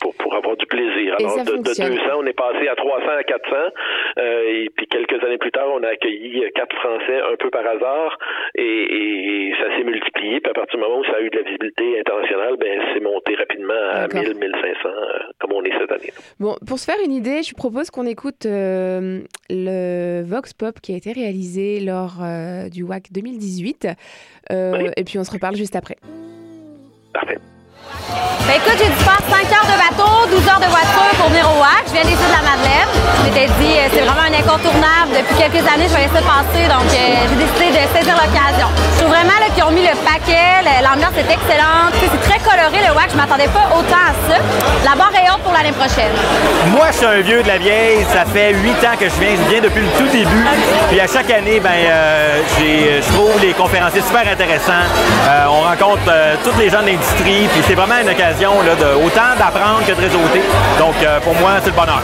pour, 0.00 0.14
pour 0.16 0.34
avoir 0.34 0.56
du 0.56 0.66
plaisir. 0.66 0.94
Alors 1.18 1.44
de, 1.44 1.56
de, 1.56 1.62
200, 1.62 2.02
on 2.18 2.26
est 2.26 2.32
passé 2.32 2.68
à 2.68 2.74
300 2.74 3.06
à 3.18 3.24
400 3.24 3.56
et 4.18 4.70
puis 4.76 4.86
quelques 4.86 5.22
années 5.24 5.38
plus 5.38 5.52
tard, 5.52 5.68
on 5.72 5.82
a 5.82 5.88
accueilli 5.88 6.44
quatre 6.54 6.74
Français 6.76 7.20
un 7.32 7.36
peu 7.36 7.50
par 7.50 7.66
hasard 7.66 8.18
et, 8.54 9.52
ça 9.60 9.76
s'est 9.76 9.84
multiplié. 9.84 10.40
Puis 10.40 10.50
à 10.50 10.54
partir 10.54 10.78
du 10.78 10.84
moment 10.84 11.00
où 11.00 11.04
ça 11.04 11.16
a 11.16 11.20
eu 11.20 11.30
de 11.30 11.36
la 11.36 11.42
visibilité 11.42 12.00
internationale, 12.00 12.56
ben 12.58 12.80
c'est 12.92 13.00
monté 13.00 13.34
rapidement 13.34 13.82
à 13.92 14.08
1000, 14.08 14.34
1500 14.34 14.88
comme 15.38 15.52
on 15.52 15.62
est 15.64 15.72
cette 15.78 15.92
année. 15.92 16.12
Bon, 16.40 16.56
pour 16.66 16.78
se 16.78 16.84
faire 16.84 17.00
une 17.04 17.12
idée, 17.12 17.42
je 17.42 17.54
propose 17.54 17.90
qu'on 17.90 18.06
écoute 18.06 18.46
le 18.46 20.22
Vox 20.22 20.52
Pop 20.52 20.80
qui 20.80 20.92
a 20.92 20.96
été 20.96 21.12
réalisé 21.12 21.80
lors 21.80 22.22
euh, 22.22 22.68
du 22.68 22.82
WAC 22.82 23.12
2018. 23.12 23.88
Euh, 24.50 24.90
et 24.96 25.04
puis 25.04 25.18
on 25.18 25.24
se 25.24 25.30
reparle 25.30 25.56
juste 25.56 25.76
après. 25.76 25.96
Parfait. 27.12 27.38
Ben 28.46 28.56
écoute, 28.56 28.76
j'ai 28.76 28.92
dû 28.92 29.00
faire 29.00 29.20
5 29.24 29.40
heures 29.56 29.68
de 29.68 29.76
bateau, 29.80 30.28
12 30.28 30.48
heures 30.48 30.60
de 30.60 30.68
voiture 30.68 31.12
pour 31.16 31.28
venir 31.28 31.48
au 31.48 31.60
WAC. 31.60 31.88
Je 31.88 31.92
viens 31.96 32.04
d'ici 32.04 32.20
de 32.20 32.36
la 32.36 32.44
Madeleine. 32.44 32.88
Je 32.92 33.22
m'étais 33.24 33.48
dit, 33.56 33.72
euh, 33.80 33.88
c'est 33.92 34.04
vraiment 34.04 34.28
un 34.28 34.36
incontournable. 34.36 35.16
Depuis 35.16 35.36
quelques 35.40 35.64
années, 35.64 35.88
je 35.88 35.96
voyais 35.96 36.12
ça 36.12 36.20
passer, 36.20 36.68
donc 36.68 36.84
euh, 36.92 37.24
j'ai 37.24 37.40
décidé 37.40 37.66
de 37.72 37.82
saisir 37.96 38.12
l'occasion. 38.20 38.68
Je 38.68 38.96
trouve 39.00 39.12
vraiment 39.16 39.32
qu'ils 39.48 39.64
ont 39.64 39.72
mis 39.72 39.88
le 39.88 39.96
paquet, 40.04 40.60
l'ambiance 40.84 41.16
est 41.16 41.30
excellente. 41.32 41.96
C'est 41.96 42.24
très 42.28 42.40
coloré 42.44 42.84
le 42.84 42.92
WAC, 42.92 43.12
je 43.12 43.16
m'attendais 43.16 43.48
pas 43.48 43.64
autant 43.72 44.04
à 44.04 44.12
ça. 44.28 44.36
La 44.84 44.92
barre 44.92 45.14
est 45.16 45.30
haute 45.32 45.40
pour 45.40 45.52
l'année 45.56 45.72
prochaine. 45.72 46.12
Moi, 46.68 46.92
je 46.92 46.96
suis 47.00 47.06
un 47.06 47.20
vieux 47.24 47.42
de 47.42 47.48
la 47.48 47.56
vieille. 47.56 48.04
Ça 48.12 48.28
fait 48.28 48.52
8 48.52 48.70
ans 48.84 48.96
que 49.00 49.08
je 49.08 49.16
viens. 49.24 49.36
Je 49.40 49.48
viens 49.48 49.62
depuis 49.64 49.82
le 49.82 49.92
tout 49.96 50.10
début. 50.12 50.44
Puis 50.90 51.00
à 51.00 51.06
chaque 51.06 51.30
année, 51.30 51.60
ben, 51.60 51.72
euh, 51.72 52.42
je 52.60 53.08
trouve 53.12 53.32
les 53.40 53.52
conférenciers 53.54 54.02
super 54.02 54.28
intéressants. 54.28 54.84
on 55.48 55.62
rencontre 55.64 56.04
tous 56.44 56.58
les 56.58 56.68
gens 56.68 56.82
de 56.82 56.88
l'industrie. 56.92 57.48
C'est 57.74 57.80
vraiment 57.80 58.00
une 58.00 58.08
occasion 58.08 58.50
de, 58.62 59.04
autant 59.04 59.34
d'apprendre 59.36 59.84
que 59.84 59.90
de 59.90 60.00
réseauter. 60.00 60.42
Donc, 60.78 60.94
euh, 61.02 61.18
pour 61.20 61.34
moi, 61.34 61.54
c'est 61.60 61.70
le 61.70 61.76
bonheur. 61.76 62.02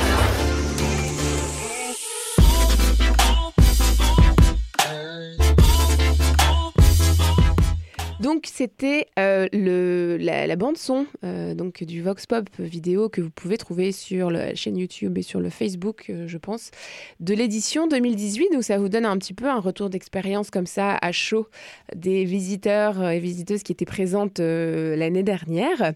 Donc 8.31 8.47
c'était 8.47 9.09
euh, 9.19 9.49
le 9.53 10.17
la, 10.17 10.55
bande 10.55 10.77
son 10.77 11.07
donc 11.23 11.83
du 11.83 12.01
Vox 12.01 12.27
Pop 12.27 12.49
vidéo 12.61 13.09
que 13.09 13.21
vous 13.21 13.31
pouvez 13.31 13.59
trouver 13.59 13.91
sur 13.91 14.31
la 14.31 14.55
chaîne 14.55 14.77
YouTube 14.77 15.19
et 15.19 15.23
sur 15.23 15.41
le 15.41 15.51
Facebook, 15.51 16.13
je 16.27 16.39
pense, 16.39 16.71
de 17.19 17.35
l'édition 17.35 17.89
2018. 17.89 18.53
Donc 18.53 18.63
ça 18.63 18.79
vous 18.79 18.89
donne 18.89 19.05
un 19.05 19.19
petit 19.19 19.35
peu 19.35 19.47
un 19.47 19.59
retour 19.59 19.91
d'expérience 19.91 20.51
comme 20.51 20.67
ça 20.67 20.97
à 21.03 21.11
chaud 21.11 21.49
des 21.97 22.25
visiteurs 22.25 23.09
et 23.09 23.19
visiteuses 23.19 23.65
qui 23.65 23.73
étaient 23.73 23.85
présentes 23.85 24.39
l'année 24.39 25.25
dernière. 25.25 25.95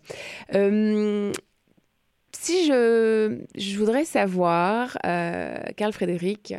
si 0.50 2.66
je, 2.66 3.38
je 3.54 3.78
voudrais 3.78 4.04
savoir, 4.04 4.98
Carl 5.02 5.92
Frédéric, 5.92 6.54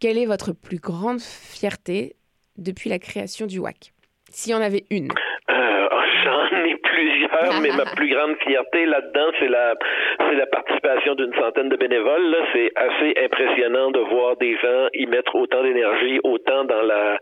quelle 0.00 0.18
est 0.18 0.26
votre 0.26 0.52
plus 0.52 0.78
grande 0.78 1.22
fierté 1.22 2.16
depuis 2.58 2.90
la 2.90 2.98
création 2.98 3.46
du 3.46 3.58
WAC 3.58 3.94
S'il 4.30 4.52
y 4.52 4.56
en 4.56 4.60
avait 4.60 4.84
une. 4.90 5.08
Euh, 5.50 5.88
oh, 5.90 6.00
j'en 6.24 6.64
ai 6.64 6.76
plusieurs, 6.76 7.60
mais 7.62 7.70
ma 7.70 7.86
plus 7.96 8.08
grande 8.08 8.36
fierté 8.46 8.84
là-dedans, 8.84 9.30
c'est 9.38 9.48
la, 9.48 9.74
c'est 10.18 10.36
la 10.36 10.46
participation 10.46 11.14
d'une 11.14 11.32
centaine 11.34 11.70
de 11.70 11.76
bénévoles. 11.76 12.36
C'est 12.52 12.70
assez 12.76 13.14
impressionnant 13.24 13.90
de 13.90 14.00
voir 14.00 14.36
des 14.36 14.56
gens 14.58 14.88
y 14.92 15.06
mettre 15.06 15.34
autant 15.34 15.62
d'énergie, 15.62 16.20
autant 16.24 16.64
dans 16.64 16.82
la, 16.82 17.18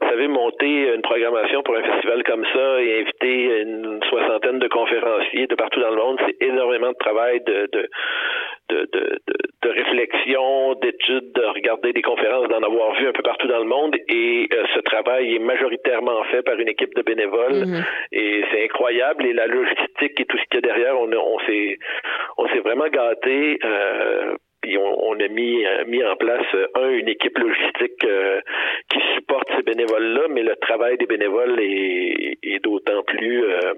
vous 0.00 0.08
savez, 0.08 0.28
monter 0.28 0.94
une 0.94 1.02
programmation 1.02 1.62
pour 1.62 1.76
un 1.76 1.82
festival 1.82 2.22
comme 2.24 2.44
ça 2.52 2.82
et 2.82 3.00
inviter 3.00 3.62
une 3.62 4.00
soixantaine 4.10 4.58
de 4.58 4.68
conférenciers 4.68 5.46
de 5.46 5.54
partout 5.54 5.80
dans 5.80 5.90
le 5.90 5.96
monde. 5.96 6.20
C'est 6.26 6.46
énormément 6.46 6.90
de 6.90 6.98
travail 6.98 7.40
de, 7.40 7.68
de 7.72 7.88
de, 8.72 8.88
de, 8.92 9.18
de, 9.62 9.68
réflexion, 9.68 10.74
d'études, 10.74 11.32
de 11.32 11.44
regarder 11.54 11.92
des 11.92 12.02
conférences, 12.02 12.48
d'en 12.48 12.62
avoir 12.62 12.94
vu 12.94 13.06
un 13.06 13.12
peu 13.12 13.22
partout 13.22 13.48
dans 13.48 13.58
le 13.58 13.64
monde. 13.64 13.96
Et 14.08 14.48
euh, 14.52 14.64
ce 14.74 14.80
travail 14.80 15.34
est 15.34 15.38
majoritairement 15.38 16.22
fait 16.24 16.42
par 16.42 16.58
une 16.58 16.68
équipe 16.68 16.94
de 16.94 17.02
bénévoles. 17.02 17.64
Mm-hmm. 17.64 17.84
Et 18.12 18.44
c'est 18.50 18.64
incroyable. 18.64 19.26
Et 19.26 19.32
la 19.32 19.46
logistique 19.46 20.20
et 20.20 20.24
tout 20.24 20.38
ce 20.38 20.44
qu'il 20.50 20.56
y 20.56 20.58
a 20.58 20.60
derrière, 20.60 20.98
on, 20.98 21.10
on 21.12 21.38
s'est 21.46 21.78
on 22.38 22.48
s'est 22.48 22.60
vraiment 22.60 22.88
gâté. 22.88 23.58
Euh, 23.64 24.34
puis 24.62 24.78
on, 24.78 25.10
on, 25.10 25.18
a 25.18 25.28
mis 25.28 25.66
euh, 25.66 25.84
mis 25.86 26.02
en 26.04 26.16
place 26.16 26.46
un 26.74 26.88
une 26.90 27.08
équipe 27.08 27.36
logistique 27.36 28.04
euh, 28.04 28.40
qui 28.90 28.98
supporte 29.16 29.48
ces 29.56 29.62
bénévoles 29.62 30.14
là, 30.14 30.22
mais 30.30 30.42
le 30.42 30.54
travail 30.56 30.96
des 30.98 31.06
bénévoles 31.06 31.60
est, 31.60 32.38
est 32.42 32.62
d'autant 32.62 33.02
plus 33.02 33.44
euh, 33.44 33.74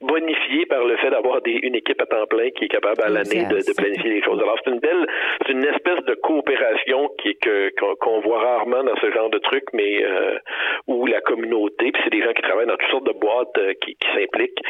bonifié 0.00 0.66
par 0.66 0.84
le 0.84 0.96
fait 0.96 1.10
d'avoir 1.10 1.40
une 1.44 1.74
équipe 1.74 2.00
à 2.00 2.06
temps 2.06 2.26
plein 2.26 2.50
qui 2.50 2.64
est 2.64 2.68
capable 2.68 3.02
à 3.02 3.08
l'année 3.08 3.46
de, 3.46 3.74
planifier 3.76 4.10
les 4.10 4.22
choses. 4.22 4.40
Alors 4.40 4.56
c'est 4.64 4.70
une 4.70 4.80
belle, 4.80 5.06
c'est 5.46 5.52
une 5.52 5.64
espèce 5.64 6.02
de 6.04 6.14
coopération 6.14 7.10
qui 7.18 7.36
que 7.36 7.70
qu'on 8.00 8.20
voit 8.20 8.40
rarement 8.40 8.82
dans 8.84 8.96
ce 8.96 9.10
genre 9.10 9.30
de 9.30 9.38
truc, 9.38 9.64
mais 9.72 10.04
euh, 10.04 10.38
où 10.86 11.06
la 11.06 11.20
communauté, 11.20 11.92
puis 11.92 12.02
c'est 12.04 12.10
des 12.10 12.22
gens 12.22 12.32
qui 12.32 12.42
travaillent 12.42 12.66
dans 12.66 12.76
toutes 12.76 12.90
sortes 12.90 13.06
de 13.06 13.18
boîtes 13.18 13.58
euh, 13.58 13.72
qui, 13.82 13.96
qui 13.96 14.08
s'impliquent 14.14 14.62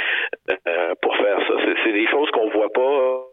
euh, 0.50 0.94
pour 1.00 1.16
faire 1.16 1.38
ça. 1.46 1.54
C'est 1.84 1.92
des 1.92 2.06
choses 2.08 2.30
qu'on 2.30 2.48
voit 2.50 2.72
pas. 2.72 3.26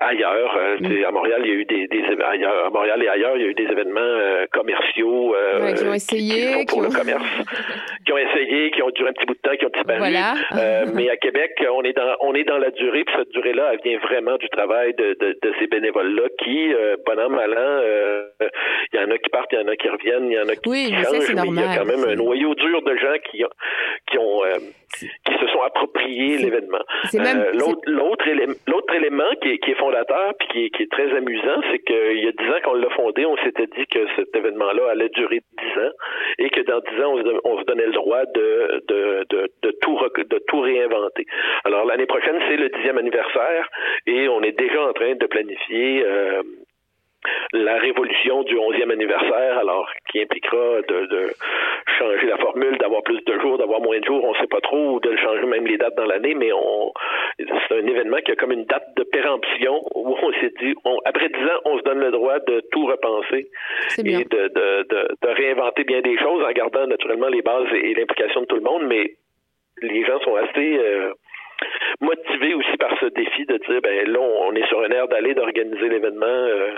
Ailleurs. 0.00 0.58
À 1.06 1.10
Montréal, 1.12 1.42
il 1.44 1.48
y 1.48 1.52
a 1.52 1.54
eu 1.54 1.64
des, 1.64 1.86
des 1.86 2.02
ailleurs, 2.24 2.66
à 2.66 2.70
Montréal 2.70 3.02
et 3.02 3.08
ailleurs, 3.08 3.36
il 3.36 3.42
y 3.42 3.44
a 3.44 3.48
eu 3.48 3.54
des 3.54 3.70
événements 3.70 4.00
euh, 4.00 4.46
commerciaux 4.52 5.34
euh, 5.34 5.72
qui 5.72 5.84
ont 5.84 5.94
essayé, 5.94 6.64
qui, 6.64 6.66
pour 6.66 6.82
le 6.82 6.88
commerce, 6.88 7.24
qui 8.12 8.20
ont 8.20 8.30
essayé, 8.30 8.70
qui 8.70 8.82
ont 8.82 8.90
duré 8.90 9.10
un 9.10 9.12
petit 9.12 9.26
bout 9.26 9.34
de 9.34 9.40
temps, 9.40 9.56
qui 9.56 9.66
ont 9.66 9.70
disparu. 9.70 9.98
Voilà. 9.98 10.34
Euh, 10.56 10.86
mais 10.94 11.08
à 11.10 11.16
Québec, 11.16 11.52
on 11.70 11.82
est 11.82 11.92
dans 11.92 12.16
on 12.20 12.34
est 12.34 12.44
dans 12.44 12.58
la 12.58 12.70
durée, 12.70 13.04
puis 13.04 13.14
cette 13.18 13.30
durée-là, 13.30 13.72
elle 13.72 13.80
vient 13.84 13.98
vraiment 14.00 14.36
du 14.36 14.48
travail 14.48 14.94
de, 14.94 15.16
de, 15.20 15.38
de 15.40 15.54
ces 15.58 15.66
bénévoles-là 15.66 16.28
qui, 16.38 16.72
euh, 16.72 16.96
pendant 17.04 17.28
mal 17.28 17.52
an, 17.52 18.46
il 18.92 19.00
y 19.00 19.02
en 19.02 19.10
a 19.10 19.18
qui 19.18 19.30
partent, 19.30 19.52
il 19.52 19.60
y 19.60 19.62
en 19.62 19.68
a 19.68 19.76
qui 19.76 19.88
reviennent, 19.88 20.30
il 20.30 20.34
y 20.34 20.40
en 20.40 20.48
a 20.48 20.56
qui, 20.56 20.68
oui, 20.68 20.86
qui 20.86 20.94
changent, 20.94 21.34
ça, 21.34 21.42
mais 21.42 21.48
il 21.48 21.54
y 21.54 21.62
a 21.62 21.76
quand 21.76 21.84
même 21.84 22.04
un 22.08 22.14
noyau 22.14 22.54
dur 22.54 22.82
de 22.82 22.96
gens 22.96 23.16
qui 23.30 23.44
ont 23.44 23.48
qui 24.10 24.18
ont 24.18 24.42
qui 24.98 25.32
se 25.32 25.46
sont 25.52 25.62
appropriés 25.62 26.38
l'événement. 26.38 26.84
Euh, 27.14 27.52
l'autre, 27.54 27.80
l'autre, 27.86 28.28
élément, 28.28 28.54
l'autre 28.66 28.94
élément 28.94 29.30
qui 29.42 29.50
est, 29.50 29.58
qui 29.58 29.70
est 29.70 29.78
fondateur 29.78 30.34
puis 30.38 30.48
qui 30.48 30.64
est, 30.64 30.70
qui 30.70 30.82
est 30.82 30.90
très 30.90 31.10
amusant, 31.16 31.60
c'est 31.70 31.78
qu'il 31.80 32.20
y 32.22 32.28
a 32.28 32.32
dix 32.32 32.48
ans 32.48 32.60
qu'on 32.64 32.74
l'a 32.74 32.90
fondé, 32.90 33.24
on 33.24 33.36
s'était 33.38 33.66
dit 33.66 33.86
que 33.86 34.00
cet 34.16 34.34
événement-là 34.36 34.90
allait 34.90 35.08
durer 35.10 35.40
dix 35.58 35.80
ans 35.80 35.92
et 36.38 36.50
que 36.50 36.60
dans 36.60 36.80
dix 36.80 37.02
ans, 37.02 37.14
on 37.44 37.58
se, 37.60 37.64
donnait 37.64 37.86
le 37.86 37.92
droit 37.92 38.01
de, 38.34 38.84
de, 38.88 39.24
de, 39.30 39.50
de, 39.62 39.70
tout, 39.80 39.98
de 40.16 40.38
tout 40.48 40.60
réinventer. 40.60 41.26
Alors 41.64 41.84
l'année 41.84 42.06
prochaine, 42.06 42.38
c'est 42.48 42.56
le 42.56 42.68
dixième 42.68 42.98
anniversaire 42.98 43.68
et 44.06 44.28
on 44.28 44.42
est 44.42 44.58
déjà 44.58 44.82
en 44.82 44.92
train 44.92 45.14
de 45.14 45.26
planifier 45.26 46.04
euh, 46.04 46.42
la 47.52 47.78
révolution 47.78 48.42
du 48.42 48.54
11e 48.56 48.92
anniversaire, 48.92 49.58
alors 49.58 49.88
qui 50.10 50.20
impliquera 50.20 50.82
de, 50.88 51.06
de 51.06 51.32
changer 51.98 52.26
la 52.26 52.38
formule, 52.38 52.78
d'avoir 52.78 53.02
plus 53.02 53.22
de 53.24 53.40
jours, 53.40 53.58
d'avoir 53.58 53.80
moins 53.80 53.98
de 53.98 54.04
jours, 54.04 54.24
on 54.24 54.32
ne 54.32 54.38
sait 54.38 54.46
pas 54.46 54.60
trop, 54.60 54.94
ou 54.94 55.00
de 55.00 55.16
changer 55.16 55.44
même 55.46 55.66
les 55.66 55.78
dates 55.78 55.96
dans 55.96 56.06
l'année, 56.06 56.34
mais 56.34 56.52
on 56.52 56.92
c'est 57.38 57.78
un 57.78 57.86
événement 57.86 58.18
qui 58.24 58.32
a 58.32 58.36
comme 58.36 58.52
une 58.52 58.64
date 58.64 58.88
de 58.96 59.04
péremption 59.04 59.80
où 59.94 60.16
on 60.20 60.32
s'est 60.34 60.52
dit, 60.60 60.74
on, 60.84 60.98
après 61.04 61.28
dix 61.28 61.44
ans, 61.44 61.60
on 61.64 61.78
se 61.78 61.82
donne 61.82 62.00
le 62.00 62.10
droit 62.10 62.38
de 62.40 62.62
tout 62.72 62.86
repenser 62.86 63.48
et 63.98 64.02
de, 64.02 64.48
de, 64.48 64.86
de, 64.88 65.08
de, 65.22 65.28
réinventer 65.28 65.84
bien 65.84 66.00
des 66.00 66.18
choses 66.18 66.44
en 66.44 66.52
gardant 66.52 66.86
naturellement 66.86 67.28
les 67.28 67.42
bases 67.42 67.72
et, 67.74 67.94
l'implication 67.94 68.42
de 68.42 68.46
tout 68.46 68.56
le 68.56 68.62
monde, 68.62 68.84
mais 68.86 69.14
les 69.80 70.04
gens 70.04 70.20
sont 70.20 70.36
assez 70.36 70.78
euh, 70.78 71.12
motivés 72.00 72.54
aussi 72.54 72.76
par 72.78 72.98
ce 73.00 73.06
défi 73.06 73.46
de 73.46 73.56
dire 73.56 73.80
ben 73.82 74.10
là 74.10 74.20
on 74.20 74.52
est 74.54 74.66
sur 74.66 74.80
un 74.80 74.90
air 74.90 75.08
d'aller 75.08 75.34
d'organiser 75.34 75.88
l'événement 75.88 76.26
euh, 76.26 76.74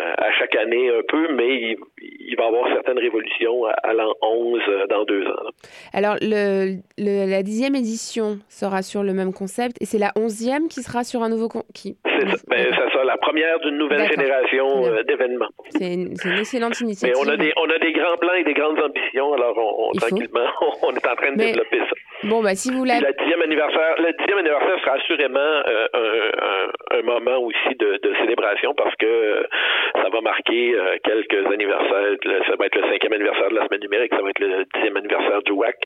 euh, 0.00 0.10
à 0.16 0.32
chaque 0.38 0.56
année 0.56 0.88
un 0.88 1.02
peu, 1.06 1.34
mais 1.34 1.76
il, 2.00 2.34
va 2.38 2.44
y 2.44 2.46
avoir 2.46 2.66
certaines 2.72 2.98
révolutions 2.98 3.66
à, 3.66 3.92
l'an 3.92 4.14
11 4.22 4.60
euh, 4.66 4.86
dans 4.86 5.04
deux 5.04 5.26
ans. 5.26 5.50
Alors, 5.92 6.16
le, 6.22 6.78
la 6.96 7.42
dixième 7.42 7.74
édition 7.74 8.38
sera 8.48 8.80
sur 8.80 9.02
le 9.02 9.12
même 9.12 9.34
concept 9.34 9.76
et 9.82 9.84
c'est 9.84 9.98
la 9.98 10.12
onzième 10.16 10.68
qui 10.68 10.80
sera 10.80 11.04
sur 11.04 11.22
un 11.22 11.28
nouveau... 11.28 11.50
Qui... 11.74 11.98
C'est 12.06 12.26
ça, 12.26 12.36
ben, 12.48 12.72
ça, 12.72 13.04
la 13.04 13.18
première 13.18 13.60
d'une 13.60 13.76
nouvelle 13.76 14.08
génération 14.08 14.80
d'événements. 15.06 15.50
C'est 15.68 15.92
une, 15.92 16.14
une, 16.24 16.38
excellente 16.38 16.80
initiative. 16.80 17.14
Mais 17.22 17.28
on 17.28 17.30
a, 17.30 17.36
des, 17.36 17.52
on 17.58 17.68
a 17.68 17.78
des 17.78 17.92
grands 17.92 18.16
plans 18.16 18.32
et 18.32 18.44
des 18.44 18.54
grandes 18.54 18.80
ambitions, 18.80 19.34
alors 19.34 19.58
on, 19.58 19.92
tranquillement, 19.92 20.48
on 20.82 20.92
est 20.94 21.06
en 21.06 21.16
train 21.16 21.32
de 21.32 21.36
développer 21.36 21.80
ça. 21.80 21.96
Bon, 22.24 22.42
bah, 22.42 22.54
si 22.54 22.70
vous 22.70 22.84
Le 22.84 23.18
dixième 23.18 23.42
anniversaire, 23.42 23.94
le 23.98 24.12
dixième 24.18 24.38
anniversaire 24.38 24.78
sera 24.80 24.94
assurément 24.96 25.38
un, 25.40 25.86
un, 25.94 26.98
un, 26.98 27.02
moment 27.02 27.38
aussi 27.38 27.74
de, 27.78 27.98
de, 28.02 28.14
célébration 28.20 28.74
parce 28.74 28.94
que 28.96 29.46
ça 29.94 30.08
va 30.08 30.20
marquer 30.20 30.74
euh, 30.74 30.96
quelques 31.02 31.46
anniversaires. 31.52 32.16
Ça 32.46 32.56
va 32.56 32.66
être 32.66 32.76
le 32.76 32.88
cinquième 32.90 33.12
anniversaire 33.12 33.50
de 33.50 33.56
la 33.56 33.66
semaine 33.66 33.80
numérique, 33.80 34.12
ça 34.14 34.22
va 34.22 34.30
être 34.30 34.40
le 34.40 34.64
dixième 34.74 34.96
anniversaire 34.96 35.42
du 35.42 35.52
WAC, 35.52 35.76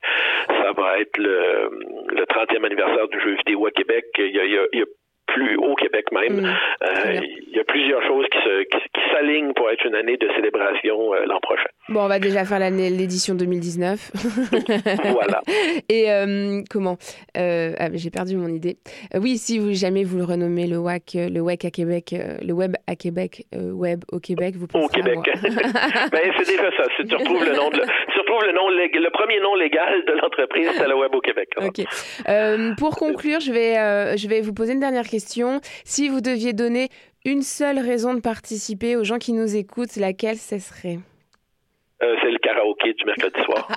ça 0.48 0.72
va 0.76 0.98
être 0.98 1.16
le, 1.16 1.70
le 2.08 2.24
30e 2.24 2.64
anniversaire 2.64 3.08
du 3.08 3.20
jeu 3.20 3.36
vidéo 3.36 3.66
à 3.66 3.70
Québec. 3.70 4.04
Il 4.18 4.34
y 4.34 4.40
a, 4.40 4.44
il 4.72 4.78
y 4.78 4.82
a 4.82 4.86
plus 5.26 5.56
au 5.56 5.74
Québec 5.74 6.10
même. 6.12 6.40
Mm. 6.40 6.46
Euh, 6.82 7.20
il 7.22 7.45
y 7.56 7.60
a 7.60 7.64
plusieurs 7.64 8.02
choses 8.06 8.26
qui, 8.30 8.38
se, 8.38 8.62
qui, 8.64 9.00
s'alignent 9.12 9.52
pour 9.54 9.70
être 9.70 9.84
une 9.86 9.94
année 9.94 10.16
de 10.16 10.28
célébration 10.36 11.14
euh, 11.14 11.24
l'an 11.26 11.40
prochain. 11.40 11.68
Bon, 11.88 12.04
on 12.04 12.08
va 12.08 12.18
déjà 12.18 12.44
faire 12.44 12.58
l'année, 12.58 12.90
l'édition 12.90 13.34
2019. 13.34 14.10
voilà. 15.12 15.40
Et 15.88 16.10
euh, 16.10 16.60
comment 16.68 16.96
ah, 17.34 17.88
J'ai 17.94 18.10
perdu 18.10 18.36
mon 18.36 18.48
idée. 18.48 18.76
oui, 19.14 19.38
si 19.38 19.58
vous, 19.58 19.72
jamais 19.72 20.04
vous 20.04 20.18
le 20.18 20.24
renommez 20.24 20.66
le 20.66 20.78
WAC, 20.78 21.12
le 21.14 21.40
WAC 21.40 21.64
à 21.64 21.70
Québec, 21.70 22.14
le 22.42 22.52
Web 22.52 22.76
à 22.86 22.94
Québec, 22.94 23.46
Web 23.54 24.04
au 24.12 24.20
Québec, 24.20 24.56
vous 24.56 24.66
Au 24.74 24.88
Québec. 24.88 25.18
ben, 26.12 26.32
c'est 26.36 26.46
déjà 26.46 26.70
ça. 26.76 26.84
Si 26.96 27.06
tu 27.06 27.14
retrouves 27.14 27.44
le 27.44 27.56
nom, 27.56 27.70
de, 27.70 27.80
tu 27.80 28.18
retrouves 28.20 28.44
le 28.44 28.52
nom, 28.52 28.68
le 28.68 29.10
premier 29.10 29.40
nom 29.40 29.54
légal 29.54 30.04
de 30.06 30.12
l'entreprise, 30.12 30.70
c'est 30.76 30.88
le 30.88 30.96
Web 30.96 31.14
au 31.14 31.20
Québec. 31.20 31.48
Ok. 31.62 31.84
pour 32.78 32.96
conclure, 32.96 33.40
je 33.40 33.52
vais, 33.52 34.16
je 34.16 34.28
vais 34.28 34.40
vous 34.42 34.52
poser 34.52 34.74
une 34.74 34.80
dernière 34.80 35.06
question 35.06 35.60
si 35.84 36.08
vous 36.08 36.20
deviez 36.20 36.52
donner 36.52 36.88
une 37.26 37.42
seule 37.42 37.80
raison 37.80 38.14
de 38.14 38.20
participer 38.20 38.96
aux 38.96 39.02
gens 39.02 39.18
qui 39.18 39.32
nous 39.32 39.56
écoutent, 39.56 39.96
laquelle 39.96 40.36
ce 40.36 40.58
serait? 40.58 40.98
Euh, 42.02 42.14
C'est 42.22 42.30
le 42.30 42.38
karaoké 42.38 42.92
du 42.92 43.04
mercredi 43.04 43.42
soir. 43.44 43.68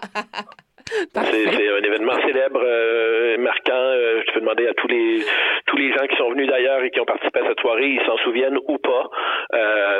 C'est 1.14 1.48
un 1.48 1.84
événement 1.84 2.14
célèbre, 2.26 2.62
euh, 2.64 3.38
marquant. 3.38 3.74
Euh, 3.74 4.24
je 4.26 4.34
peux 4.34 4.40
demander 4.40 4.68
à 4.68 4.74
tous 4.74 4.88
les 4.88 5.22
tous 5.68 5.78
les 5.78 5.92
gens 5.94 6.08
qui 6.08 6.16
sont 6.16 6.32
venus 6.32 6.48
d'ailleurs 6.48 6.84
et 6.84 6.90
qui 6.90 7.00
ont 7.00 7.06
participé 7.06 7.42
à 7.42 7.48
cette 7.48 7.60
soirée, 7.60 7.90
ils 7.90 8.06
s'en 8.08 8.18
souviennent 8.18 8.58
ou 8.68 8.78
pas. 8.80 9.10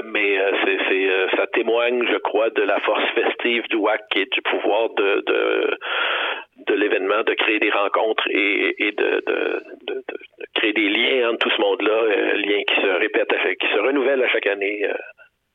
mais 0.06 0.40
c'est 0.64 1.38
ça 1.38 1.46
témoigne, 1.54 2.04
je 2.12 2.18
crois, 2.18 2.50
de 2.50 2.64
la 2.64 2.80
force 2.80 3.04
festive 3.14 3.68
du 3.70 3.76
WAC 3.76 4.02
et 4.16 4.26
du 4.26 4.42
pouvoir 4.42 4.90
de, 4.98 5.24
de 5.28 5.78
de 6.68 6.74
l'événement, 6.74 7.24
de 7.24 7.34
créer 7.34 7.60
des 7.60 7.72
rencontres 7.72 8.28
et, 8.32 8.92
de, 8.98 9.24
créer 10.56 10.74
des 10.74 10.90
liens 10.90 11.30
entre 11.30 11.40
tout 11.40 11.56
ce 11.56 11.62
monde-là, 11.62 11.92
euh, 11.92 12.34
liens 12.38 12.64
qui 12.68 12.76
se 12.82 13.00
répètent, 13.00 13.34
qui 13.60 13.68
se 13.68 13.80
renouvellent 13.80 14.24
à 14.24 14.28
chaque 14.30 14.48
année. 14.48 14.86
Euh, 14.86 14.94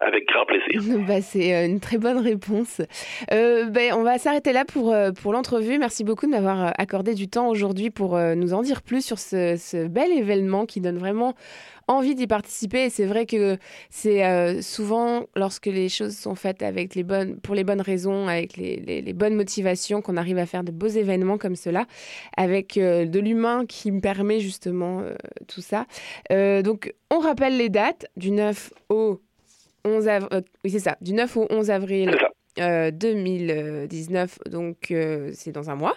Avec 0.00 0.26
grand 0.26 0.44
plaisir. 0.44 0.80
Bah, 1.06 1.20
c'est 1.20 1.54
euh, 1.54 1.66
une 1.66 1.80
très 1.80 1.98
bonne 1.98 2.18
réponse. 2.18 2.80
Euh, 3.32 3.66
ben, 3.66 3.92
on 3.94 4.02
va 4.02 4.18
s'arrêter 4.18 4.52
là 4.52 4.64
pour, 4.64 4.92
euh, 4.92 5.12
pour 5.12 5.32
l'entrevue. 5.32 5.78
Merci 5.78 6.04
beaucoup 6.04 6.26
de 6.26 6.30
m'avoir 6.30 6.72
accordé 6.78 7.14
du 7.14 7.28
temps 7.28 7.48
aujourd'hui 7.48 7.90
pour 7.90 8.18
nous 8.18 8.54
en 8.54 8.62
dire 8.62 8.82
plus 8.82 9.04
sur 9.04 9.18
ce, 9.18 9.86
bel 9.86 10.10
événement 10.12 10.66
qui 10.66 10.80
donne 10.80 10.98
vraiment 10.98 11.34
envie 11.88 12.14
d'y 12.14 12.26
participer. 12.26 12.84
Et 12.84 12.90
c'est 12.90 13.06
vrai 13.06 13.26
que 13.26 13.58
c'est 13.90 14.62
souvent 14.62 15.26
lorsque 15.36 15.66
les 15.66 15.88
choses 15.88 16.16
sont 16.16 16.34
faites 16.34 16.62
avec 16.62 16.94
les 16.94 17.02
bonnes, 17.02 17.36
pour 17.40 17.54
les 17.54 17.64
bonnes 17.64 17.80
raisons, 17.80 18.28
avec 18.28 18.56
les, 18.56 18.76
les, 18.76 19.12
bonnes 19.12 19.34
motivations, 19.34 20.02
qu'on 20.02 20.16
arrive 20.16 20.38
à 20.38 20.46
faire 20.46 20.64
de 20.64 20.72
beaux 20.72 20.86
événements 20.86 21.38
comme 21.38 21.56
cela, 21.56 21.86
avec 22.36 22.74
de 22.74 23.18
l'humain 23.18 23.64
qui 23.66 23.90
me 23.92 24.00
permet 24.00 24.40
justement 24.40 25.02
tout 25.48 25.62
ça. 25.62 25.86
donc, 26.30 26.94
on 27.10 27.18
rappelle 27.18 27.56
les 27.56 27.68
dates 27.68 28.06
du 28.16 28.30
9 28.30 28.72
au 28.88 29.20
11 29.84 30.08
avril, 30.08 30.28
euh, 30.32 30.40
oui, 30.64 30.70
c'est 30.70 30.78
ça, 30.78 30.96
du 31.00 31.12
9 31.12 31.36
au 31.36 31.46
11 31.50 31.70
avril. 31.70 32.16
2019, 32.56 34.38
euh, 34.46 34.50
donc 34.50 34.90
euh, 34.90 35.30
c'est 35.34 35.52
dans 35.52 35.70
un 35.70 35.76
mois. 35.76 35.96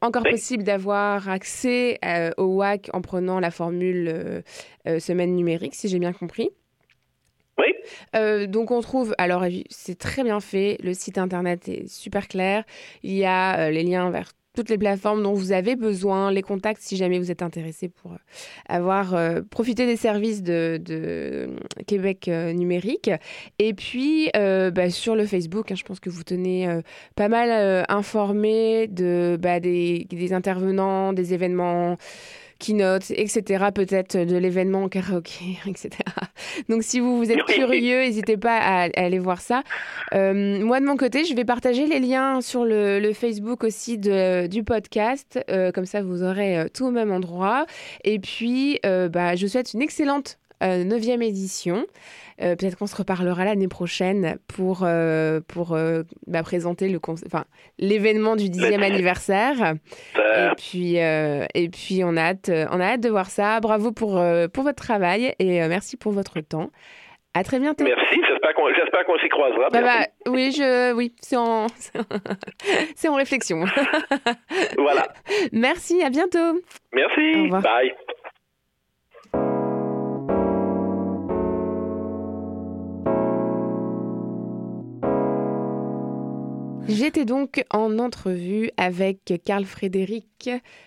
encore 0.00 0.22
possible 0.22 0.64
d'avoir 0.64 1.28
accès 1.28 1.98
au 2.36 2.56
WAC 2.56 2.90
en 2.92 3.00
prenant 3.00 3.40
la 3.40 3.50
formule 3.50 4.42
semaine 4.98 5.34
numérique, 5.34 5.74
si 5.74 5.88
j'ai 5.88 5.98
bien 5.98 6.12
compris. 6.12 6.50
Oui. 7.56 8.48
donc 8.48 8.72
on 8.72 8.80
trouve, 8.80 9.14
alors 9.16 9.44
c'est 9.70 9.98
très 9.98 10.24
bien 10.24 10.40
fait, 10.40 10.78
le 10.82 10.92
site 10.92 11.18
internet 11.18 11.68
est 11.68 11.86
super 11.86 12.26
clair, 12.26 12.64
il 13.04 13.12
y 13.12 13.24
a 13.24 13.70
les 13.70 13.84
liens 13.84 14.10
vers 14.10 14.32
toutes 14.54 14.70
les 14.70 14.78
plateformes 14.78 15.22
dont 15.22 15.32
vous 15.32 15.52
avez 15.52 15.76
besoin, 15.76 16.30
les 16.30 16.42
contacts 16.42 16.80
si 16.80 16.96
jamais 16.96 17.18
vous 17.18 17.30
êtes 17.30 17.42
intéressé 17.42 17.88
pour 17.88 18.12
euh, 18.12 18.16
avoir 18.68 19.14
euh, 19.14 19.42
profité 19.42 19.84
des 19.84 19.96
services 19.96 20.42
de, 20.42 20.80
de 20.82 21.48
Québec 21.86 22.28
euh, 22.28 22.52
numérique. 22.52 23.10
Et 23.58 23.74
puis 23.74 24.30
bah, 24.34 24.90
sur 24.90 25.16
le 25.16 25.26
Facebook, 25.26 25.72
hein, 25.72 25.74
je 25.74 25.82
pense 25.82 26.00
que 26.00 26.10
vous 26.10 26.22
tenez 26.22 26.68
pas 27.16 27.28
mal 27.28 27.84
informé 27.88 28.86
de, 28.86 29.36
bah, 29.40 29.60
des 29.60 30.32
intervenants, 30.32 31.12
des 31.12 31.34
événements 31.34 31.96
keynote, 32.58 33.10
etc. 33.10 33.66
Peut-être 33.74 34.16
de 34.16 34.36
l'événement 34.36 34.88
karaoké, 34.88 35.58
etc. 35.66 35.90
Donc 36.68 36.82
si 36.82 37.00
vous, 37.00 37.18
vous 37.18 37.30
êtes 37.30 37.44
curieux, 37.44 38.00
n'hésitez 38.00 38.36
pas 38.36 38.58
à, 38.58 38.88
aller 38.96 39.18
voir 39.18 39.40
ça. 39.40 39.62
Euh, 40.14 40.64
moi, 40.64 40.80
de 40.80 40.86
mon 40.86 40.96
côté, 40.96 41.24
je 41.24 41.34
vais 41.34 41.44
partager 41.44 41.86
les 41.86 42.00
liens 42.00 42.40
sur 42.40 42.64
le, 42.64 43.12
Facebook 43.14 43.64
aussi 43.64 43.98
de, 43.98 44.46
du 44.46 44.64
podcast. 44.64 45.38
Euh, 45.50 45.70
comme 45.72 45.86
ça, 45.86 46.02
vous 46.02 46.22
aurez 46.22 46.58
euh, 46.58 46.66
tout 46.72 46.86
au 46.86 46.90
même 46.90 47.12
endroit. 47.12 47.66
Et 48.02 48.18
puis, 48.18 48.80
bah, 48.82 49.36
je 49.36 49.46
vous 49.46 49.52
souhaite 49.52 49.74
une 49.74 49.82
excellente 49.82 50.38
neuvième 50.64 51.22
édition. 51.22 51.86
Euh, 52.42 52.56
peut-être 52.56 52.76
qu'on 52.76 52.86
se 52.86 52.96
reparlera 52.96 53.44
l'année 53.44 53.68
prochaine 53.68 54.38
pour, 54.48 54.80
euh, 54.82 55.40
pour 55.46 55.72
euh, 55.72 56.02
bah, 56.26 56.42
présenter 56.42 56.88
le 56.88 56.98
enfin, 57.26 57.44
l'événement 57.78 58.34
du 58.34 58.50
dixième 58.50 58.82
anniversaire. 58.82 59.74
Et 60.16 60.48
puis, 60.56 60.96
et 60.96 61.68
puis 61.68 62.02
on, 62.04 62.16
a 62.16 62.22
hâte, 62.22 62.50
on 62.70 62.80
a 62.80 62.84
hâte 62.84 63.00
de 63.00 63.08
voir 63.08 63.26
ça. 63.26 63.60
Bravo 63.60 63.92
pour, 63.92 64.20
pour 64.52 64.64
votre 64.64 64.82
travail 64.82 65.34
et 65.38 65.66
merci 65.68 65.96
pour 65.96 66.12
votre 66.12 66.40
temps. 66.40 66.70
À 67.36 67.42
très 67.42 67.58
bientôt. 67.58 67.84
Merci, 67.84 68.20
j'espère 68.28 68.54
qu'on 69.06 69.18
s'y 69.18 69.28
croisera. 69.28 69.68
Bah, 69.70 69.82
bah, 69.82 70.06
oui, 70.28 70.52
je, 70.52 70.92
oui 70.92 71.12
c'est 71.20 71.36
en, 71.36 71.66
c'est 72.94 73.08
en 73.08 73.16
réflexion. 73.16 73.64
voilà. 74.78 75.08
Merci, 75.52 76.00
à 76.02 76.10
bientôt. 76.10 76.60
Merci, 76.92 77.48
bye. 77.48 77.92
J'étais 86.88 87.24
donc 87.24 87.64
en 87.70 87.98
entrevue 87.98 88.70
avec 88.76 89.40
Carl 89.44 89.64
Frédéric 89.64 90.26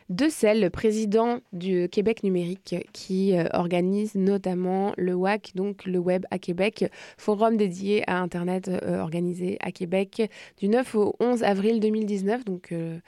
Decel, 0.09 0.61
le 0.61 0.69
président 0.69 1.39
du 1.51 1.89
Québec 1.89 2.23
numérique, 2.23 2.75
qui 2.93 3.35
euh, 3.35 3.45
organise 3.53 4.15
notamment 4.15 4.93
le 4.97 5.13
WAC, 5.13 5.51
donc 5.53 5.85
le 5.85 5.99
Web 5.99 6.25
à 6.31 6.39
Québec, 6.39 6.89
forum 7.17 7.57
dédié 7.57 8.03
à 8.09 8.19
Internet 8.19 8.69
euh, 8.69 9.01
organisé 9.01 9.57
à 9.59 9.71
Québec 9.71 10.29
du 10.57 10.69
9 10.69 10.95
au 10.95 11.15
11 11.19 11.43
avril 11.43 11.79
2019, 11.79 12.45
donc 12.45 12.71
euh, 12.71 12.99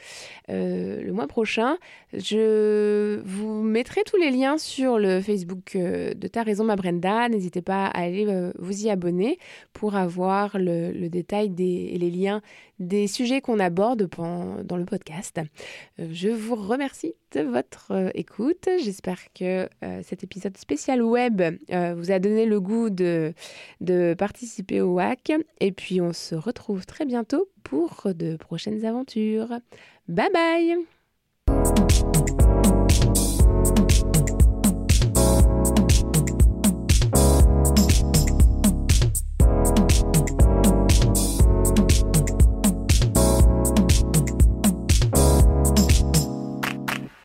le 0.48 1.12
mois 1.12 1.28
prochain. 1.28 1.78
Je 2.14 3.22
vous 3.24 3.62
mettrai 3.62 4.02
tous 4.06 4.18
les 4.18 4.32
liens 4.32 4.58
sur 4.58 5.00
le 5.00 5.22
Facebook 5.22 5.78
de 5.78 6.28
Ta 6.28 6.44
Raison 6.44 6.64
Ma 6.64 6.76
Brenda. 6.76 7.30
N'hésitez 7.30 7.62
pas 7.62 7.86
à 7.86 8.02
aller 8.02 8.26
vous 8.58 8.86
y 8.86 8.90
abonner 8.90 9.38
pour 9.74 9.96
avoir 9.96 10.58
le, 10.58 11.08
détail 11.08 11.50
des, 11.50 11.92
et 11.94 11.98
les 11.98 12.10
liens 12.10 12.42
des 12.80 13.08
sujets 13.08 13.42
qu'on 13.42 13.60
aborde 13.60 14.10
dans 14.64 14.78
le 14.78 14.86
podcast. 14.86 15.40
Je 15.98 16.30
je 16.40 16.46
vous 16.46 16.56
remercie 16.56 17.16
de 17.34 17.42
votre 17.42 17.92
euh, 17.92 18.12
écoute. 18.14 18.70
J'espère 18.82 19.20
que 19.34 19.68
euh, 19.84 20.00
cet 20.04 20.24
épisode 20.24 20.56
spécial 20.56 21.02
web 21.02 21.42
euh, 21.42 21.94
vous 21.98 22.12
a 22.12 22.20
donné 22.20 22.46
le 22.46 22.62
goût 22.62 22.90
de, 22.90 23.34
de 23.82 24.16
participer 24.18 24.80
au 24.80 24.94
WAC. 24.94 25.34
Et 25.60 25.74
puis 25.74 26.00
on 26.00 26.14
se 26.14 26.36
retrouve 26.36 26.86
très 26.86 27.06
bientôt 27.06 27.50
pour 27.64 28.04
de 28.06 28.38
prochaines 28.38 28.86
aventures. 28.86 29.60
Bye 30.08 30.30
bye 30.34 30.78